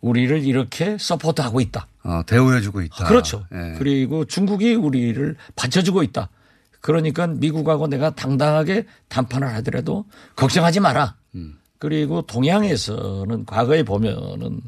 [0.00, 1.88] 우리를 이렇게 서포트하고 있다.
[2.04, 3.04] 어, 대우해주고 있다.
[3.06, 3.46] 그렇죠.
[3.52, 3.74] 예.
[3.78, 6.30] 그리고 중국이 우리를 받쳐주고 있다.
[6.80, 10.04] 그러니까 미국하고 내가 당당하게 담판을 하더라도
[10.36, 11.16] 걱정하지 마라.
[11.34, 11.58] 음.
[11.78, 14.60] 그리고 동양에서는 과거에 보면은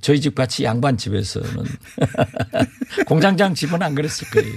[0.00, 1.64] 저희 집 같이 양반 집에서는
[3.06, 4.54] 공장장 집은 안 그랬을 거예요.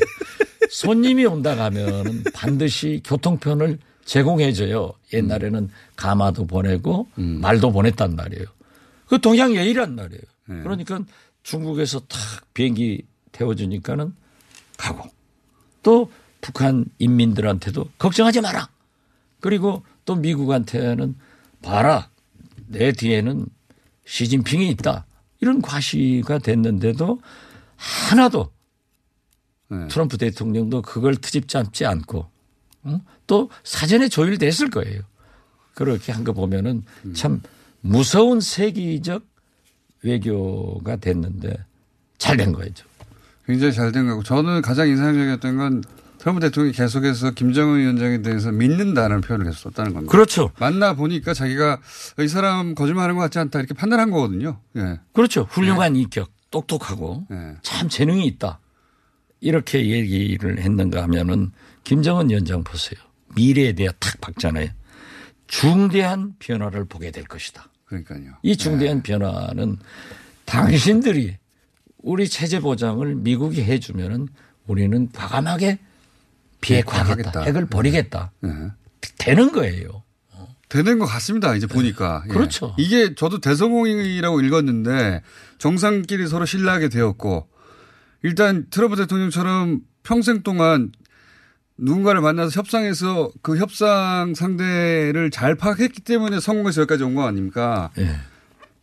[0.69, 4.93] 손님이 온다 가면은 반드시 교통편을 제공해줘요.
[5.13, 7.39] 옛날에는 가마도 보내고 음.
[7.41, 8.45] 말도 보냈단 말이에요.
[9.07, 10.21] 그 동양 예의란 말이에요.
[10.45, 10.61] 네.
[10.61, 10.99] 그러니까
[11.43, 12.19] 중국에서 탁
[12.53, 14.13] 비행기 태워주니까는
[14.77, 15.09] 가고
[15.81, 18.69] 또 북한 인민들한테도 걱정하지 마라.
[19.39, 21.15] 그리고 또 미국한테는
[21.63, 22.09] 봐라
[22.67, 23.45] 내 뒤에는
[24.05, 25.05] 시진핑이 있다.
[25.39, 27.19] 이런 과시가 됐는데도
[27.75, 28.51] 하나도
[29.69, 29.87] 네.
[29.87, 32.27] 트럼프 대통령도 그걸 트집 잡지 않고
[32.85, 32.99] 응?
[33.27, 35.01] 또 사전에 조율됐을 거예요.
[35.73, 36.83] 그렇게 한 거 보면은
[37.15, 37.41] 참
[37.81, 39.25] 무서운 세기적
[40.03, 41.57] 외교가 됐는데
[42.17, 42.85] 잘 된 거죠.
[43.45, 45.83] 굉장히 잘 된 거고 저는 가장 인상적이었던 건
[46.23, 50.09] 트럼프 대통령이 계속해서 김정은 위원장에 대해서 믿는다는 표현을 계속 썼다는 겁니다.
[50.09, 50.51] 그렇죠.
[50.57, 51.81] 만나 보니까 자기가
[52.19, 54.61] 이 사람 거짓말하는 것 같지 않다 이렇게 판단한 거거든요.
[54.77, 55.01] 예.
[55.11, 55.45] 그렇죠.
[55.49, 57.57] 훌륭한 인격, 똑똑하고 예.
[57.61, 58.61] 참 재능이 있다.
[59.41, 61.51] 이렇게 얘기를 했는가 하면은
[61.83, 63.01] 김정은 위원장 보세요.
[63.35, 64.69] 미래에 대해 탁 박잖아요.
[65.47, 67.67] 중대한 변화를 보게 될 것이다.
[67.83, 68.35] 그러니까요.
[68.43, 69.75] 이 중대한 변화는
[70.45, 71.35] 당신들이
[71.97, 74.29] 우리 체제 보장을 미국이 해주면은
[74.67, 75.79] 우리는 과감하게
[76.63, 77.15] 비핵화하겠다.
[77.15, 77.41] 비핵화하겠다.
[77.41, 78.31] 핵을 버리겠다.
[78.45, 78.49] 예.
[79.17, 80.03] 되는 거예요.
[80.69, 81.53] 되는 것 같습니다.
[81.55, 82.23] 이제 보니까.
[82.27, 82.33] 예.
[82.33, 82.73] 그렇죠.
[82.77, 85.21] 이게 저도 대성공이라고 읽었는데
[85.59, 87.47] 정상끼리 서로 신뢰하게 되었고
[88.23, 90.91] 일단 트럼프 대통령처럼 평생 동안
[91.77, 97.91] 누군가를 만나서 협상해서 그 협상 상대를 잘 파악했기 때문에 성공해서 여기까지 온 거 아닙니까?
[97.99, 98.15] 예.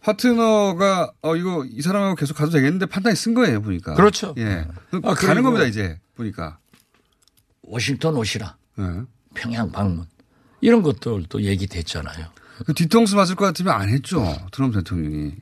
[0.03, 3.95] 파트너가 어 이거 이 사람하고 계속 가도 되겠는데 판단이 쓴 거예요 보니까.
[3.95, 4.35] 그렇죠.
[4.39, 4.67] 예.
[5.03, 6.59] 아, 가는 겁니다 이제 보니까.
[7.71, 8.57] 워싱턴 오시라.
[8.79, 8.83] 예.
[9.35, 10.07] 평양 방문.
[10.61, 12.27] 이런 것들도 얘기됐잖아요.
[12.67, 15.33] 그 뒤통수 맞을 것 같으면 안 했죠 트럼프 대통령이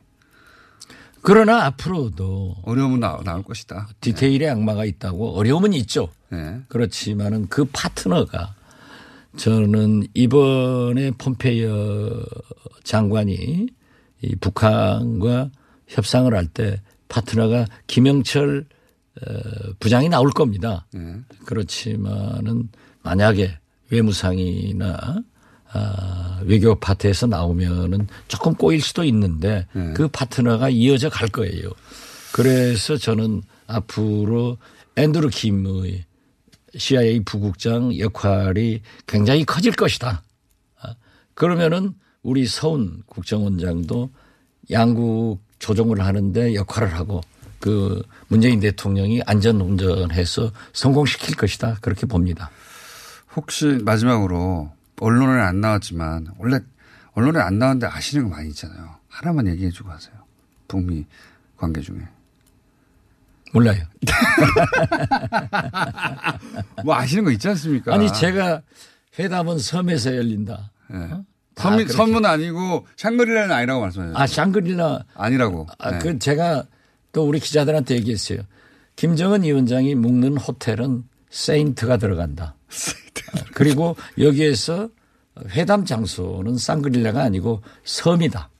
[1.20, 3.88] 그러나 앞으로도 어려움은 나, 나올 것이다.
[4.00, 6.08] 디테일의 악마가 있다고 어려움은 있죠.
[6.32, 6.60] 예.
[6.68, 8.54] 그렇지만은 그 파트너가
[9.36, 12.22] 저는 이번에 폼페이어
[12.84, 13.66] 장관이
[14.22, 15.50] 이 북한과
[15.88, 18.77] 협상을 할 때 파트너가 김영철 어,
[19.80, 20.86] 부장이 나올 겁니다.
[20.94, 21.00] 예.
[21.44, 22.68] 그렇지만은
[23.02, 23.58] 만약에
[23.90, 25.22] 외무상이나
[25.70, 29.92] 아, 외교 파트에서 나오면은 조금 꼬일 수도 있는데 네.
[29.92, 31.70] 그 파트너가 이어져 갈 거예요.
[32.32, 34.56] 그래서 저는 앞으로
[34.96, 36.04] 앤드루 김의
[36.76, 40.22] CIA 부국장 역할이 굉장히 커질 것이다.
[40.80, 40.94] 아,
[41.34, 44.10] 그러면은 우리 서훈 국정원장도
[44.70, 47.20] 양국 조정을 하는데 역할을 하고
[47.60, 51.78] 그 문재인 대통령이 안전 운전해서 성공시킬 것이다.
[51.80, 52.50] 그렇게 봅니다.
[53.34, 56.60] 혹시 마지막으로 언론에 안 나왔지만 원래
[57.12, 58.96] 언론에 안 나왔는데 아시는 거 많이 있잖아요.
[59.08, 60.14] 하나만 얘기해 주고 하세요.
[60.68, 61.04] 북미
[61.56, 61.98] 관계 중에.
[63.52, 63.82] 몰라요.
[66.84, 67.94] 뭐 아시는 거 있지 않습니까?
[67.94, 68.62] 아니 제가
[69.18, 70.70] 회담은 섬에서 열린다.
[70.92, 70.98] 예.
[71.54, 71.92] 다 선문, 그렇게.
[71.92, 74.18] 선문 아니고 샹그릴라는 아니라고 말씀하셨죠.
[74.18, 75.66] 아 샹그릴라 아니라고.
[75.78, 75.98] 아, 네.
[75.98, 76.64] 그 제가
[77.12, 78.40] 또 우리 기자들한테 얘기했어요.
[78.96, 82.56] 김정은 위원장이 묵는 호텔은 세인트가 들어간다.
[83.32, 84.88] 아, 그리고 여기에서
[85.50, 88.50] 회담 장소는 쌍그릴라가 아니고 섬이다.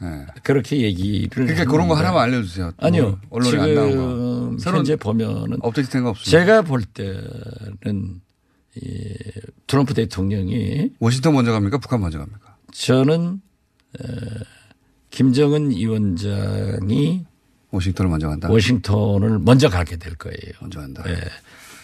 [0.00, 0.26] 네.
[0.44, 1.28] 그렇게 얘기를.
[1.28, 2.72] 그러니까 그런 거 하나만 알려주세요.
[2.76, 3.18] 아니요.
[3.30, 4.70] 언론에 안 나온 거.
[4.70, 6.30] 현재 보면은 업데이트 된거 없습니다.
[6.38, 8.20] 제가 볼 때는
[8.76, 9.14] 이
[9.66, 11.78] 트럼프 대통령이 워싱턴 먼저 갑니까?
[11.78, 12.56] 북한 먼저 갑니까?
[12.72, 13.40] 저는
[14.00, 14.04] 에,
[15.10, 17.24] 김정은 위원장이
[17.70, 18.48] 워싱턴을 먼저 간다.
[18.50, 20.38] 워싱턴을 먼저 가게 될 거예요.
[20.60, 21.02] 먼저 간다.
[21.06, 21.18] 예.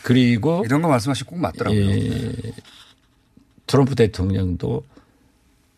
[0.02, 1.80] 그리고 이런 거 말씀하시고 꼭 맞더라고요.
[1.80, 2.32] 예,
[3.66, 4.84] 트럼프 대통령도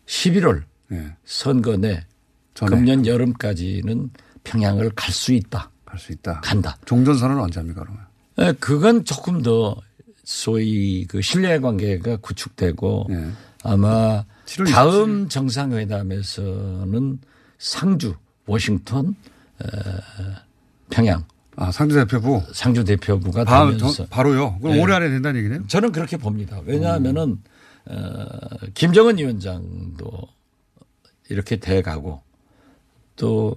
[0.05, 1.15] 11월 예.
[1.25, 2.05] 선거 내
[2.53, 4.09] 전에 금년 여름까지는
[4.43, 5.71] 평양을 갈 수 있다.
[5.85, 6.41] 갈 수 있다.
[6.41, 6.77] 간다.
[6.85, 8.05] 종전선언은 언제 합니까, 그러면?
[8.39, 9.75] 예, 그건 조금 더
[10.23, 13.31] 소위 그 신뢰 관계가 구축되고 예.
[13.63, 17.19] 아마 7월 다음 정상회담에서는
[17.57, 18.15] 상주,
[18.45, 19.13] 워싱턴, 에,
[20.89, 22.41] 평양, 아, 상주 대표부.
[22.53, 24.59] 상주 대표부가 바, 되면서 저- 바로요.
[24.59, 24.81] 그럼 네.
[24.81, 25.67] 올해 안에 된다는 얘기네요?
[25.67, 26.59] 저는 그렇게 봅니다.
[26.65, 27.39] 왜냐하면은
[27.85, 28.25] 어,
[28.73, 30.09] 김정은 위원장도
[31.29, 32.21] 이렇게 돼가고
[33.15, 33.55] 또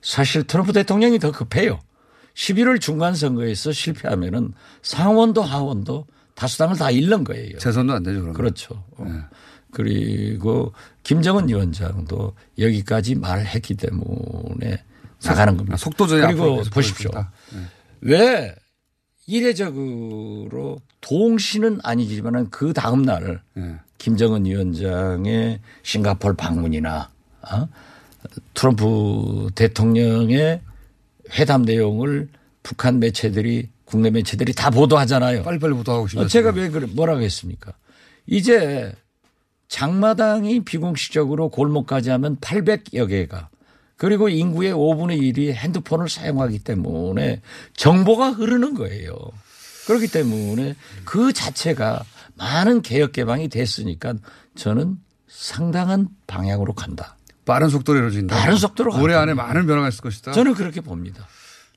[0.00, 1.80] 사실 트럼프 대통령이 더 급해요.
[2.34, 7.58] 11월 중간 선거에서 실패하면은 상원도 하원도 다수당을 다 잃는 거예요.
[7.58, 8.34] 재선도 안 되죠, 그러면.
[8.34, 8.82] 그렇죠.
[8.96, 9.04] 어.
[9.04, 9.12] 네.
[9.70, 14.82] 그리고 김정은 위원장도 여기까지 말을 했기 때문에
[15.24, 15.74] 나가는 겁니다.
[15.74, 17.10] 아, 속도 조절이 앞으로 그리고 보십시오.
[17.14, 17.60] 네.
[18.00, 18.54] 왜
[19.26, 23.76] 이례적으로 동시는 아니지만은 그 다음 날 예.
[23.98, 27.10] 김정은 위원장의 싱가포르 방문이나
[27.42, 27.68] 어?
[28.54, 30.60] 트럼프 대통령의
[31.38, 32.28] 회담 내용을
[32.62, 35.42] 북한 매체들이 국내 매체들이 다 보도하잖아요.
[35.42, 36.24] 빨리빨리 보도하고 싶어요.
[36.24, 37.72] 어, 제가 왜 그래 뭐라고 했습니까?
[38.26, 38.92] 이제
[39.68, 43.48] 장마당이 비공식적으로 골목까지 하면 800여 개가
[44.02, 47.40] 그리고 인구의 5분의 1이 핸드폰을 사용하기 때문에
[47.76, 49.14] 정보가 흐르는 거예요.
[49.86, 52.02] 그렇기 때문에 그 자체가
[52.34, 54.14] 많은 개혁 개방이 됐으니까
[54.56, 57.16] 저는 상당한 방향으로 간다.
[57.44, 58.34] 빠른 속도로 이루어진다.
[58.34, 59.34] 빠른 속도로 올해 갈 안에.
[59.34, 60.32] 많은 변화가 있을 것이다.
[60.32, 61.28] 저는 그렇게 봅니다.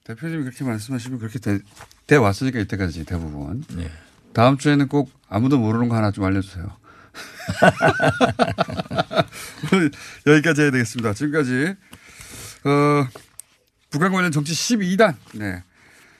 [0.03, 1.59] 대표님이 그렇게 말씀하시면 그렇게 돼,
[2.07, 3.63] 돼 왔으니까 이때까지 대부분.
[3.75, 3.91] 네.
[4.33, 6.65] 다음 주에는 꼭 아무도 모르는 거 하나 좀 알려주세요.
[10.25, 11.13] 여기까지 해야 되겠습니다.
[11.13, 11.75] 지금까지
[12.65, 13.07] 어,
[13.89, 15.63] 북한 관련 정치 12단 네.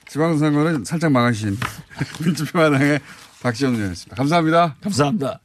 [0.10, 1.58] 지방선거는 살짝 망하신
[2.24, 3.00] 민주평화당의
[3.42, 4.16] 박지원 의원이었습니다.
[4.16, 4.76] 감사합니다.
[4.82, 5.40] 감사합니다.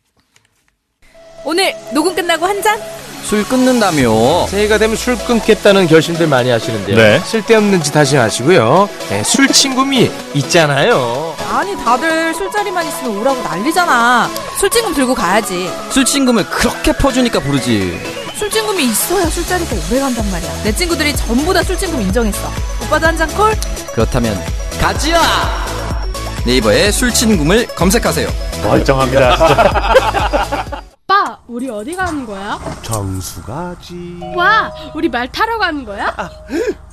[1.45, 2.79] 오늘 녹음 끝나고 한 잔?
[3.23, 7.19] 술 끊는다며 새해가 되면 술 끊겠다는 결심들 많이 하시는데요 네.
[7.21, 14.31] 쓸데없는 짓 하지 마시고요 네, 술 친구미 있잖아요 아니 다들 술자리만 있으면 오라고 난리잖아.
[14.61, 15.69] 술친금 들고 가야지.
[15.91, 20.63] 술친금을 그렇게 퍼주니까 부르지 술친금이 있어야 술자리가 오래 간단 말이야.
[20.65, 22.49] 내 친구들이 전부 다 술친금 인정했어.
[22.87, 23.55] 오빠도 한 잔 콜?
[23.93, 24.35] 그렇다면
[24.81, 25.21] 가지야
[26.47, 28.29] 네이버에 술친금을 검색하세요
[31.03, 32.59] 오빠, 우리 어디 가는 거야?
[32.83, 36.15] 정수 가지 와, 우리 말 타러 가는 거야?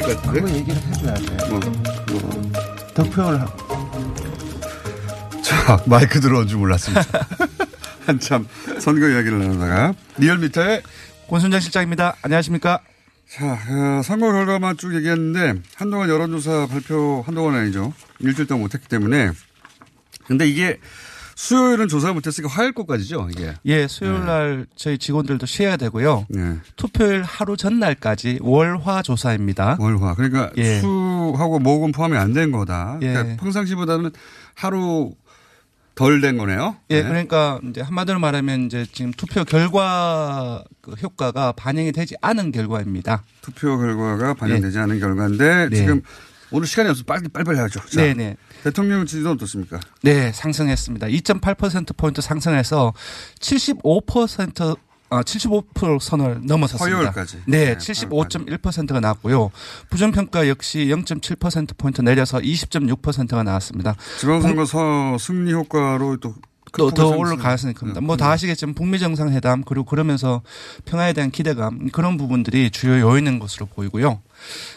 [0.00, 0.40] 될 것 같은데.
[0.40, 1.48] 한번 얘기를 해줘야 돼.
[1.48, 1.60] 뭐,
[2.10, 3.38] 뭐.
[3.38, 3.68] 하고.
[5.42, 7.26] 자, 마이크 들어온 줄 몰랐습니다.
[8.06, 8.48] 한참
[8.80, 10.82] 선거 이야기를 나누다가 리얼미터의
[11.28, 12.16] 권순정 실장입니다.
[12.22, 12.80] 안녕하십니까?
[13.30, 17.92] 자, 그 선거 결과만 쭉 얘기했는데 한동안 여론조사 발표 한동안 아니죠.
[18.20, 19.32] 일주일 동안 못했기 때문에.
[20.26, 20.80] 근데 이게
[21.42, 23.54] 수요일은 조사 못했으니까 화요일 거까지죠, 이게.
[23.66, 26.26] 예, 수요일 날 저희 직원들도 쉬어야 되고요.
[26.30, 26.56] 네.
[26.74, 29.76] 투표일 하루 전날까지 월화 조사입니다.
[29.78, 30.14] 월화.
[30.14, 30.80] 그러니까 예.
[30.80, 32.98] 수하고 모금 포함이 안 된 거다.
[33.02, 33.12] 예.
[33.12, 34.10] 그러니까 평상시보다는
[34.56, 35.12] 하루
[35.94, 36.74] 덜 된 거네요.
[36.90, 37.08] 예, 네.
[37.08, 43.22] 그러니까 이제 한마디로 말하면 이제 지금 투표 결과 그 효과가 반영이 되지 않은 결과입니다.
[43.42, 45.76] 투표 결과가 반영되지 않은 결과인데 네.
[45.76, 46.02] 지금
[46.50, 47.78] 오늘 시간이 없어 빨리 빨리빨리 하죠.
[47.90, 48.36] 자, 네네.
[48.64, 49.80] 대통령 지지도 어떻습니까?
[50.02, 51.06] 네, 상승했습니다.
[51.06, 52.92] 2.8%포인트 상승해서
[53.40, 54.76] 75%
[55.10, 56.96] 아, 75% 선을 넘어섰습니다.
[56.98, 57.38] 화요일까지.
[57.46, 59.50] 네, 네, 75.1%가 나왔고요.
[59.88, 63.96] 부정평가 역시 0.7%포인트 내려서 20.6%가 나왔습니다.
[64.18, 67.72] 지방선거 서 승리 효과로 또또큰더 폭으로 올라갈 상승.
[67.72, 68.00] 가능성입니다.
[68.02, 70.42] 뭐다 아시겠지만 북미 정상회담 그리고 그러면서
[70.84, 74.20] 평화에 대한 기대감 그런 부분들이 주요 요인인 것으로 보이고요.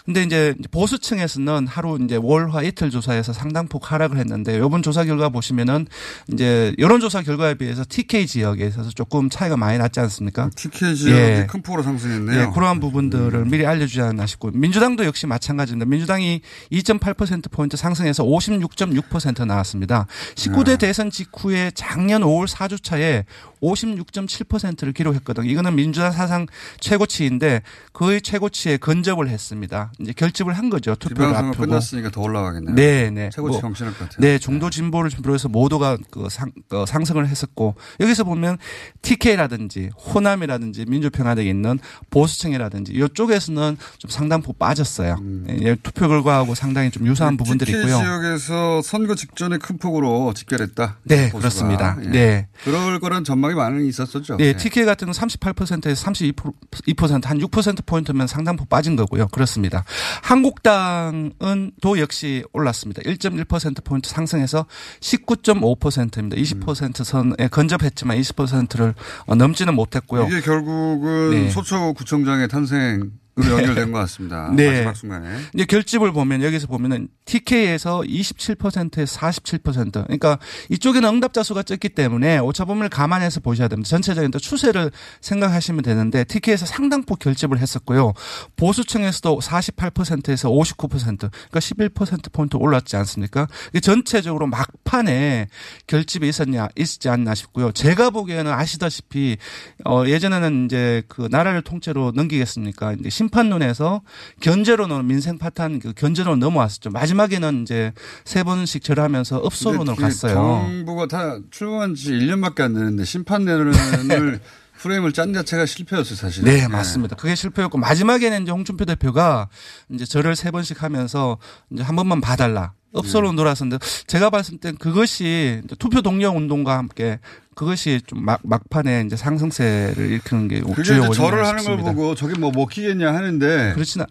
[0.06, 5.88] 근데 이제 보수층에서는 하루 이제 월화 이틀 조사에서 상당폭 하락을 했는데 이번 조사 결과 보시면은
[6.32, 10.50] 이제 여론조사 결과에 비해서 TK 지역에 있어서 조금 차이가 많이 났지 않습니까?
[10.56, 11.48] TK 지역이 예.
[11.50, 12.42] 큰 폭으로 상승했네요.
[12.42, 15.90] 예, 그러한 부분들을 미리 알려주지 않나 싶고 민주당도 역시 마찬가지입니다.
[15.90, 20.08] 민주당이 2.8%포인트 상승해서 56.6% 나왔습니다.
[20.36, 23.26] 19대 대선 직후에 작년 5월 4주차에
[23.62, 25.50] 56.7%를 기록했거든요.
[25.50, 26.48] 이거는 민주당 사상
[26.80, 27.62] 최고치인데
[27.94, 29.92] 거의 최고치에 근접을 했습니다.
[30.00, 30.96] 이제 결집을 한 거죠.
[30.96, 31.66] 투표를 앞두고.
[31.66, 32.76] 끝났으니까 더 올라가겠네요.
[32.76, 33.30] 네, 네.
[33.32, 34.18] 최고치 뭐, 경신할 것 같아요.
[34.20, 38.58] 네, 중도 진보를 비롯해서 모두가 그 상, 어, 상승을 했었고 여기서 보면
[39.02, 45.18] TK라든지 호남이라든지 민주평화당에 있는 보수층이라든지 이쪽에서는 좀 상당폭 빠졌어요.
[45.62, 47.98] 예, 투표 결과하고 상당히 좀 유사한 부분들이 있고요.
[47.98, 50.98] 지역에서 선거 직전에 큰 폭으로 집결했다.
[51.04, 51.40] 네, 보수가.
[51.40, 51.98] 그렇습니다.
[52.06, 52.10] 예.
[52.10, 52.48] 네.
[52.64, 54.38] 그럴 거란 전망이 많이 있었었죠.
[54.38, 59.28] 네, TK 같은 건 38%에서 32%, 2%, 한 6%포인트면 상당폭 빠진 거고요.
[59.28, 59.84] 그렇습니다.
[60.22, 63.02] 한국당은 도 역시 올랐습니다.
[63.04, 64.66] 1.1%포인트 상승해서
[65.00, 66.36] 19.5%입니다.
[66.38, 68.94] 20% 선에 근접했지만 20%를
[69.36, 70.28] 넘지는 못했고요.
[70.28, 71.50] 이게 결국은 네.
[71.50, 74.52] 소초구청장의 탄생으로 연결된 것 같습니다.
[74.56, 74.72] 네.
[74.72, 75.38] 마지막 순간에.
[75.54, 80.38] 이제 결집을 보면 여기서 보면은 TK에서 27%에서 47% 그러니까
[80.70, 83.90] 이쪽에는 응답자 수가 적기 때문에 오차범위를 감안해서 보셔야 됩니다.
[83.90, 84.92] 전체적인 또 추세를
[85.22, 88.14] 생각하시면 되는데 TK에서 상당폭 결집을 했었고요.
[88.58, 93.48] 보수층에서도 48%에서 59% 그러니까 11% 포인트 올랐지 않습니까?
[93.82, 95.48] 전체적으로 막판에
[95.88, 97.72] 결집이 있었냐 있지 않나 싶고요.
[97.72, 99.38] 제가 보기에는 아시다시피
[99.86, 102.94] 어 예전에는 이제 그 나라를 통째로 넘기겠습니까?
[102.94, 104.02] 이제 심판론에서
[104.40, 106.90] 견제론으로 민생 파탄 그 견제론 넘어왔었죠.
[106.90, 107.94] 마지막에는 이제
[108.26, 110.34] 세 번씩 절하면서 읍소론으로 근데 갔어요.
[110.34, 114.40] 정부가 다 출범한 지 1년밖에 안 되는데 심판론을
[114.82, 116.44] 프레임을 짠 자체가 실패였어요, 사실.
[116.44, 117.16] 네, 맞습니다.
[117.16, 119.48] 그게 실패였고 마지막에는 이제 홍준표 대표가
[119.90, 121.38] 이제 절을 세 번씩 하면서
[121.70, 122.74] 이제 한 번만 봐달라.
[122.96, 127.20] 읍소로 돌아섰는데 제가 봤을 땐 그것이 투표 동력 운동과 함께
[127.56, 131.92] 그것이 좀 막, 막판에 이제 상승세를 일으키는 게 주요 원인이라고 절을 하는 걸 싶습니다.
[131.92, 133.74] 보고 저게 뭐 먹히겠냐 하는데.
[133.74, 134.06] 그렇지는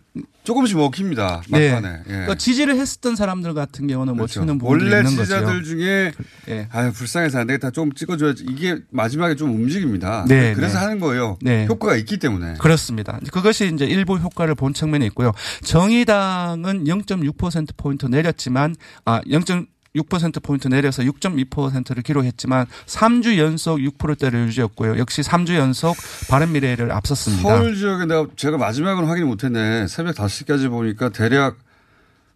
[0.45, 1.43] 조금씩 먹힙니다.
[1.51, 1.73] 네.
[1.73, 1.99] 막판에.
[2.07, 2.11] 예.
[2.11, 4.41] 그러니까 지지를 했었던 사람들 같은 경우는 못 그렇죠.
[4.41, 5.23] 치는 부분이 원래 있는 거죠.
[5.23, 6.13] 지지자들 중에
[6.49, 6.69] 예.
[6.71, 10.25] 아유 불쌍해서 안 되겠다 좀 찍어줘야지 이게 마지막에 좀 움직입니다.
[10.29, 10.85] 네, 그래서 네.
[10.85, 11.39] 하는 거예요.
[11.43, 11.67] 네.
[11.67, 12.55] 효과가 있기 때문에.
[12.59, 13.19] 그렇습니다.
[13.33, 15.33] 그것이 이제 일부 효과를 본 측면이 있고요.
[15.63, 18.70] 정의당은 0.6% 포인트 내렸지만
[19.05, 24.99] 아 0.6% 포인트 내려서 6.2%를 기록했지만 3주 연속 6%대를 유지했고요.
[24.99, 25.97] 역시 3주 연속
[26.29, 27.43] 바른미래를 앞섰습니다.
[27.43, 29.87] 서울 지역에 내가 제가 마지막은 확인 못했네.
[29.89, 31.57] 새벽 5시까지 보니까 대략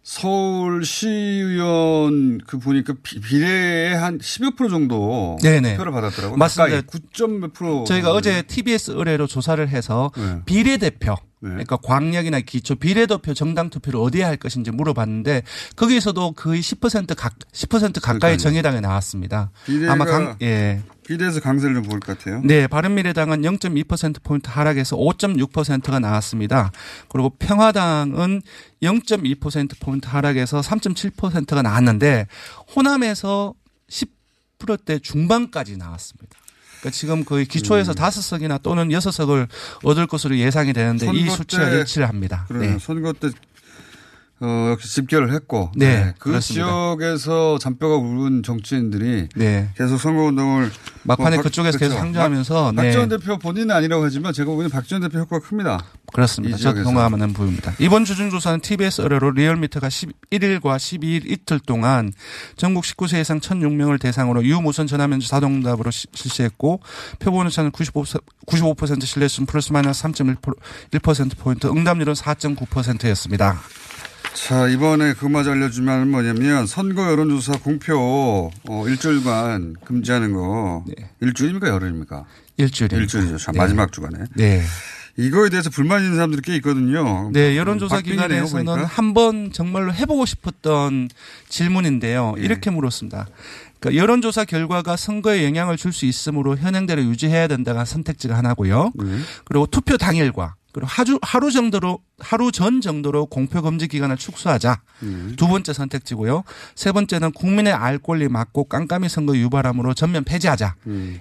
[0.03, 5.77] 서울시의원 그 보니까 비- 비례의 한 10여 프로 정도 네네.
[5.77, 6.37] 표를 받았더라고요.
[6.37, 6.81] 맞습니다.
[6.81, 7.83] 9점 프로.
[7.85, 8.11] 저희가.
[8.11, 10.41] 어제 TBS 의뢰로 조사를 해서 네.
[10.45, 15.43] 비례대표 그러니까 광역이나 기초 비례대표 정당 투표를 어디에 할 것인지 물어봤는데
[15.75, 18.37] 거기에서도 거의 10% 각, 10% 가까이 그러니까요.
[18.37, 19.51] 정의당에 나왔습니다.
[19.65, 20.81] 비례가 아마 강, 예.
[21.05, 22.41] 비례에서 강세를 좀 보일 것 같아요.
[22.43, 26.71] 네, 바른미래당은 0.2%포인트 하락해서 5.6%가 나왔습니다.
[27.09, 28.41] 그리고 평화당은
[28.81, 32.27] 0.2%포인트 하락해서 3.7%가 나왔는데
[32.75, 33.53] 호남에서
[33.89, 36.39] 10%대 중반까지 나왔습니다.
[36.85, 39.47] 그러니까 지금 거의 기초에서 다섯 석이나 또는 여섯 석을
[39.83, 42.47] 얻을 것으로 예상이 되는데 이 수치가 때 일치를 합니다.
[42.51, 42.77] 네.
[42.79, 43.29] 선거 때
[44.41, 46.65] 어, 역시 집결을 했고 네, 그 그렇습니다.
[46.67, 49.69] 지역에서 잔뼈가 굵은 정치인들이 네.
[49.77, 50.71] 계속 선거운동을
[51.03, 52.03] 막판에 뭐 박- 그쪽에서 계속 그렇죠.
[52.05, 52.81] 상주하면서 박- 네.
[52.83, 55.85] 박지원 대표 본인은 아니라고 하지만 제가 보기에는 박지원 대표 효과가 큽니다.
[56.11, 56.57] 그렇습니다.
[56.57, 56.83] 저도 지역에서.
[56.83, 57.75] 동감하는 부분입니다.
[57.79, 62.11] 이번 주중조사는 TBS 의뢰로 리얼미터가 11일과 12일 이틀 동안
[62.57, 66.81] 전국 19세 이상 1,006명을 대상으로 유무선 전화면접 자동답으로 시- 실시했고
[67.19, 73.61] 표본 오차는 95%, 95% 신뢰수는 플러스 마이너스 3.1%포인트, 응답률은 4.9%였습니다.
[74.35, 80.83] 자, 이번에 그마저 알려주면 뭐냐면 선거 여론조사 공표 어, 일주일간 금지하는 거
[81.21, 82.25] 일주일입니까 열흘입니까?
[82.57, 83.01] 일주일입니다.
[83.01, 83.37] 일주일이죠.
[83.37, 83.57] 자, 네.
[83.59, 84.25] 마지막 주간에.
[84.35, 84.61] 네.
[85.17, 87.29] 이거에 대해서 불만 있는 사람들이 꽤 있거든요.
[87.31, 88.83] 네, 여론조사 기관에서는.
[88.83, 91.07] 한 번 정말로 해보고 싶었던
[91.47, 92.35] 질문인데요.
[92.37, 92.43] 예.
[92.43, 93.25] 이렇게 물었습니다.
[93.79, 98.91] 그러니까 여론조사 결과가 선거에 영향을 줄 수 있으므로 현행대로 유지해야 된다가 선택지가 하나고요.
[98.95, 99.19] 네.
[99.45, 104.81] 그리고 투표 당일과 그리고 하루, 하루 정도로, 하루 전 정도로 공표 금지 기간을 축소하자.
[105.35, 106.43] 두 번째 선택지고요.
[106.73, 110.75] 세 번째는 국민의 알 권리 막고 깜깜이 선거 유발함으로 전면 폐지하자.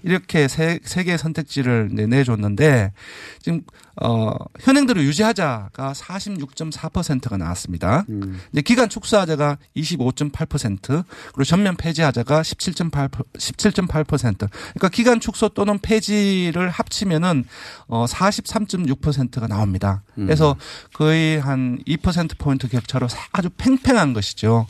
[0.05, 2.93] 이렇게 세, 세 개의 선택지를 내- 내줬는데
[3.43, 3.63] 지금
[4.01, 8.05] 어 현행대로 유지하자가 46.4%가 나왔습니다.
[8.53, 14.37] 이제 기간 축소하자가 25.8% 그리고 전면 폐지하자가 17.8 17.8%.
[14.49, 17.45] 그러니까 기간 축소 또는 폐지를 합치면은
[17.87, 20.03] 어 43.6%가 나옵니다.
[20.19, 20.27] 음.
[20.27, 20.57] 그래서
[20.95, 24.67] 거의 한 2% 포인트 격차로 아주 팽팽한 것이죠.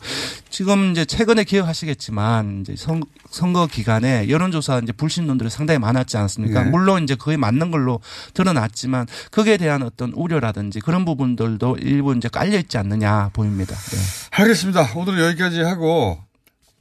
[0.48, 6.64] 지금 이제 최근에 기억하시겠지만 이제 선, 선거 기간에 여론조사 이제 불신론들이 상당히 많았지 않습니까?
[6.64, 6.70] 네.
[6.70, 8.00] 물론 이제 거의 맞는 걸로
[8.32, 13.76] 드러났지만 거기에 대한 어떤 우려라든지 그런 부분들도 일부 이제 깔려 있지 않느냐 보입니다.
[13.76, 13.98] 네.
[14.30, 14.94] 알겠습니다.
[14.96, 16.18] 오늘은 여기까지 하고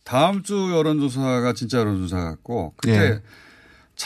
[0.06, 3.20] 다음 주 여론조사가 진짜 여론조사 같고 그때 네.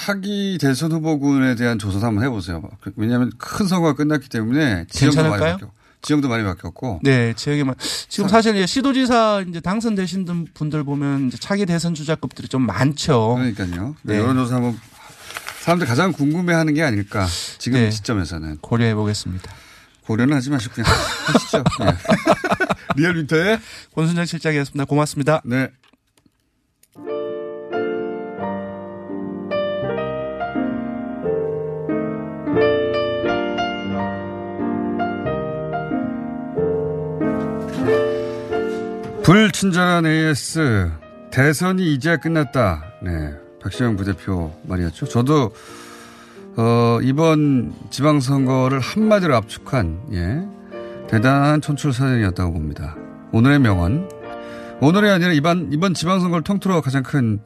[0.07, 2.61] 차기 대선 후보군에 대한 조사도 한번 해보세요.
[2.95, 5.51] 왜냐하면 큰 선거가 끝났기 때문에 지형도 많이 괜찮을까요?
[5.53, 5.73] 바뀌었고
[6.03, 7.73] 지형도 많이 바뀌었고 네, 지역에 만
[8.07, 13.35] 지금 사실 이제 시도지사 이제 당선되신 분- 분들 보면 이제 차기 대선 주자급들이 좀 많죠.
[13.35, 13.95] 그러니까요.
[14.03, 14.17] 네.
[14.19, 14.79] 여론조사 한번
[15.61, 17.25] 사람들 가장 궁금해하는 게 아닐까
[17.57, 17.89] 지금 네.
[17.91, 19.51] 시점에서는 고려해 보겠습니다.
[20.05, 20.91] 고려는 하지 마시고 그냥
[21.25, 21.63] 하시죠.
[21.81, 21.87] 네.
[22.95, 23.59] 리얼미터의
[23.95, 24.85] 권순정 실장이었습니다.
[24.85, 25.41] 고맙습니다.
[25.43, 25.69] 네.
[39.27, 40.89] 불친절한 AS
[41.31, 42.81] 대선이 이제 끝났다.
[43.03, 45.05] 네, 박시영 부대표 말이었죠.
[45.05, 45.51] 저도
[46.55, 52.95] 어, 이번 지방선거를 한마디로 압축한 예, 대단한 촌출사정이었다고 봅니다.
[53.33, 54.09] 오늘의 명언.
[54.79, 57.41] 오늘이 아니라 이번 이번 지방선거를 통틀어 가장 큰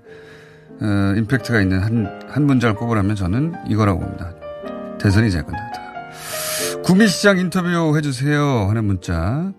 [0.82, 4.36] 어, 임팩트가 있는 한, 한 문장을 꼽으라면 저는 이거라고 봅니다.
[5.00, 5.82] 대선이 이제 끝났다.
[6.84, 9.52] 구미시장 인터뷰 해주세요 하는 문자.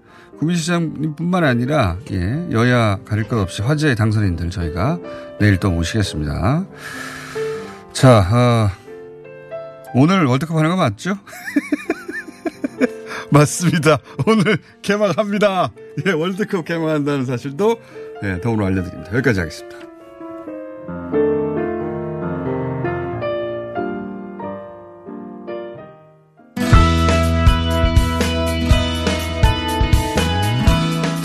[0.42, 4.98] 구미시장뿐만 아니라 예, 여야 가릴 것 없이 화제의 당선인들 저희가
[5.38, 6.66] 내일 또 모시겠습니다.
[7.92, 8.68] 자, 어,
[9.94, 11.16] 오늘 월드컵 하는 거 맞죠?
[13.30, 13.98] 맞습니다.
[14.26, 15.70] 오늘 개막합니다.
[16.06, 17.80] 예, 월드컵 개막한다는 사실도
[18.24, 19.12] 예, 더불어 알려드립니다.
[19.14, 19.76] 여기까지 하겠습니다.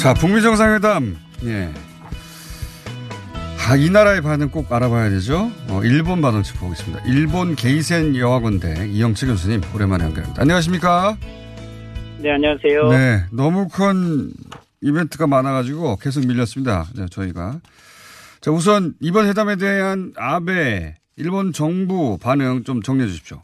[0.07, 1.17] 자, 북미 정상회담.
[1.43, 1.69] 예.
[3.59, 5.51] 아, 이 나라의 반응 꼭 알아봐야 되죠.
[5.67, 7.03] 어, 일본 반응 짚어보겠습니다.
[7.07, 10.41] 일본 게이센 여학원대 이영채 교수님 오랜만에 연결합니다.
[10.41, 11.17] 안녕하십니까?
[12.19, 12.87] 네, 안녕하세요.
[12.87, 14.31] 네, 너무 큰
[14.79, 16.85] 이벤트가 많아가지고 계속 밀렸습니다.
[16.95, 17.59] 네, 저희가.
[18.39, 23.43] 자, 우선 이번 회담에 대한 아베 일본 정부 반응 좀 정리해 주십시오.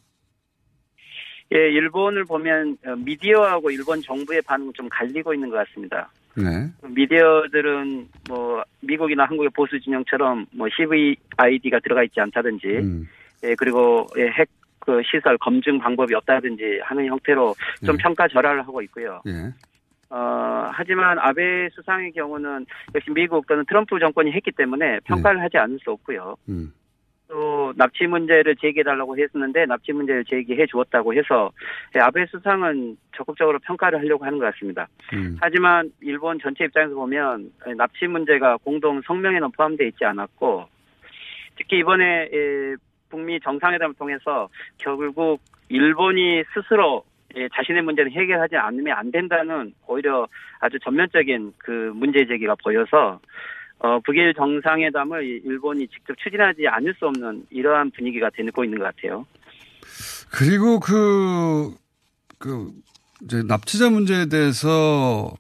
[1.53, 6.09] 예, 일본을 보면 어, 미디어하고 일본 정부의 반응 좀 갈리고 있는 것 같습니다.
[6.35, 6.69] 네.
[6.83, 13.07] 미디어들은 뭐 미국이나 한국의 보수 진영처럼 뭐 CVID가 들어가 있지 않다든지, 음.
[13.43, 14.47] 예, 그리고 예, 핵
[14.85, 17.55] 그 시설 검증 방법이 없다든지 하는 형태로
[17.85, 18.03] 좀 네.
[18.03, 19.21] 평가 절하를 하고 있고요.
[19.27, 19.53] 예.
[20.09, 25.79] 어, 하지만 아베 수상의 경우는 역시 미국 또는 트럼프 정권이 했기 때문에 평가를 하지 않을
[25.79, 26.35] 수 없고요.
[26.49, 26.73] 음.
[27.27, 31.51] 또 납치 문제를 제기해달라고 했었는데 납치 문제를 제기해 주었다고 해서
[31.95, 34.87] 예, 아베 수상은 적극적으로 평가를 하려고 하는 것 같습니다.
[35.13, 35.37] 음.
[35.41, 40.67] 하지만 일본 전체 입장에서 보면 예, 납치 문제가 공동 성명에는 포함되어 있지 않았고
[41.57, 42.75] 특히 이번에 예,
[43.09, 47.03] 북미 정상회담을 통해서 결국 일본이 스스로
[47.35, 50.27] 예, 자신의 문제는 해결하지 않으면 안 된다는 오히려
[50.59, 53.19] 아주 전면적인 그 문제 제기가 보여서
[53.83, 58.85] 어, 북일 정상회담을 이- 일본이 직접 추진하지 않을 수 없는 이러한 분위기가 되고 있는 것
[58.85, 59.25] 같아요.
[60.31, 61.75] 그리고 그,
[62.39, 62.71] 그,
[63.23, 65.33] 이제 납치자 문제에 대해서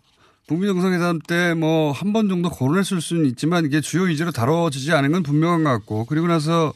[0.47, 5.13] 북미 정상회담 때 뭐 한 번 정도 거론했을 수는 있지만 이게 주요 이제로 다뤄지지 않은
[5.13, 6.73] 건 분명한 것 같고 그리고 나서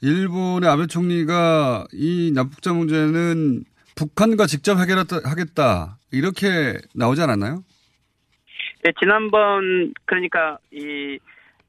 [0.00, 3.64] 일본의 아베 총리가 이 납북자 문제는
[3.94, 7.62] 북한과 직접 해결하겠다 이렇게 나오지 않았나요?
[8.82, 11.18] 네, 지난번 그러니까 이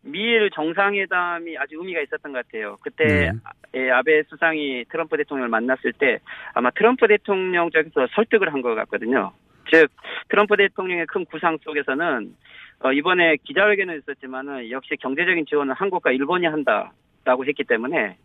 [0.02, 2.78] 미일 정상회담이 아주 의미가 있었던 것 같아요.
[2.82, 3.32] 그때
[3.76, 6.20] 예, 아베 수상이 트럼프 대통령을 만났을 때
[6.54, 9.32] 아마 트럼프 대통령 쪽에서 설득을 한 것 같거든요.
[9.72, 9.90] 즉
[10.30, 12.36] 트럼프 대통령의 큰 구상 속에서는
[12.80, 18.18] 어, 이번에 기자회견은 있었지만은 역시 경제적인 지원은 한국과 일본이 한다라고 했기 때문에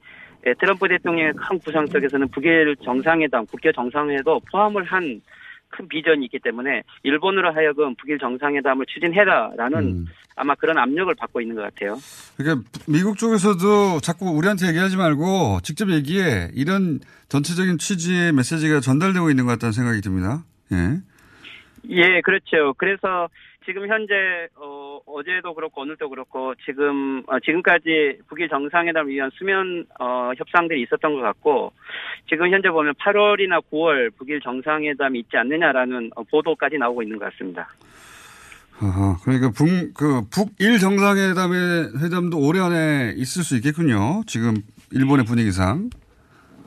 [0.46, 5.20] 예, 트럼프 대통령의 큰 구상 속에서는 북일 정상회담, 국교 정상회도 포함을 한
[5.70, 10.06] 큰 비전이 있기 때문에 일본으로 하여금 북일 정상회담을 추진해라라는
[10.36, 11.98] 아마 그런 압력을 받고 있는 것 같아요.
[12.36, 19.44] 그러니까 미국 쪽에서도 자꾸 우리한테 얘기하지 말고 직접 얘기해 이런 전체적인 취지의 메시지가 전달되고 있는
[19.46, 20.44] 것 같다는 생각이 듭니다.
[20.72, 21.00] 예.
[21.90, 22.74] 예, 그렇죠.
[22.76, 23.28] 그래서
[23.68, 24.14] 지금 현재
[24.56, 31.14] 어, 어제도 그렇고 오늘도 그렇고 지금 어, 지금까지 북일 정상회담을 위한 수면 어, 협상들이 있었던
[31.14, 31.72] 것 같고
[32.30, 37.68] 지금 현재 보면 8월이나 9월 북일 정상회담이 있지 않느냐라는 어, 보도까지 나오고 있는 것 같습니다.
[38.80, 44.22] 아하, 그러니까 북, 그, 북일 정상회담의 회담도 올해 안에 있을 수 있겠군요.
[44.26, 44.54] 지금
[44.92, 45.90] 일본의 분위기상.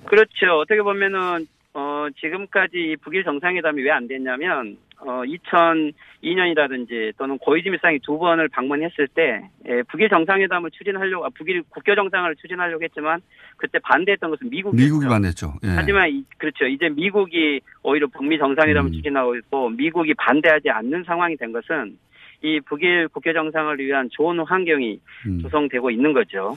[0.06, 0.60] 그렇죠.
[0.62, 8.00] 어떻게 보면은 어 지금까지 이 북일 정상회담이 왜 안 됐냐면 어 2002년이라든지 또는 고이즈미 상이
[8.00, 13.22] 두 번을 방문했을 때 예, 북일 정상회담을 추진하려고 아, 북일 국교 정상을 추진하려고 했지만
[13.58, 14.84] 그때 반대했던 것은 미국이었죠.
[14.84, 15.54] 미국이 반대했죠.
[15.64, 15.68] 예.
[15.70, 16.66] 하지만 이- 그렇죠.
[16.66, 21.98] 이제 미국이 오히려 북미 정상회담을 추진하고 있고 미국이 반대하지 않는 상황이 된 것은
[22.44, 25.00] 이 북일 국교 정상을 위한 좋은 환경이
[25.42, 26.56] 조성되고 있는 거죠.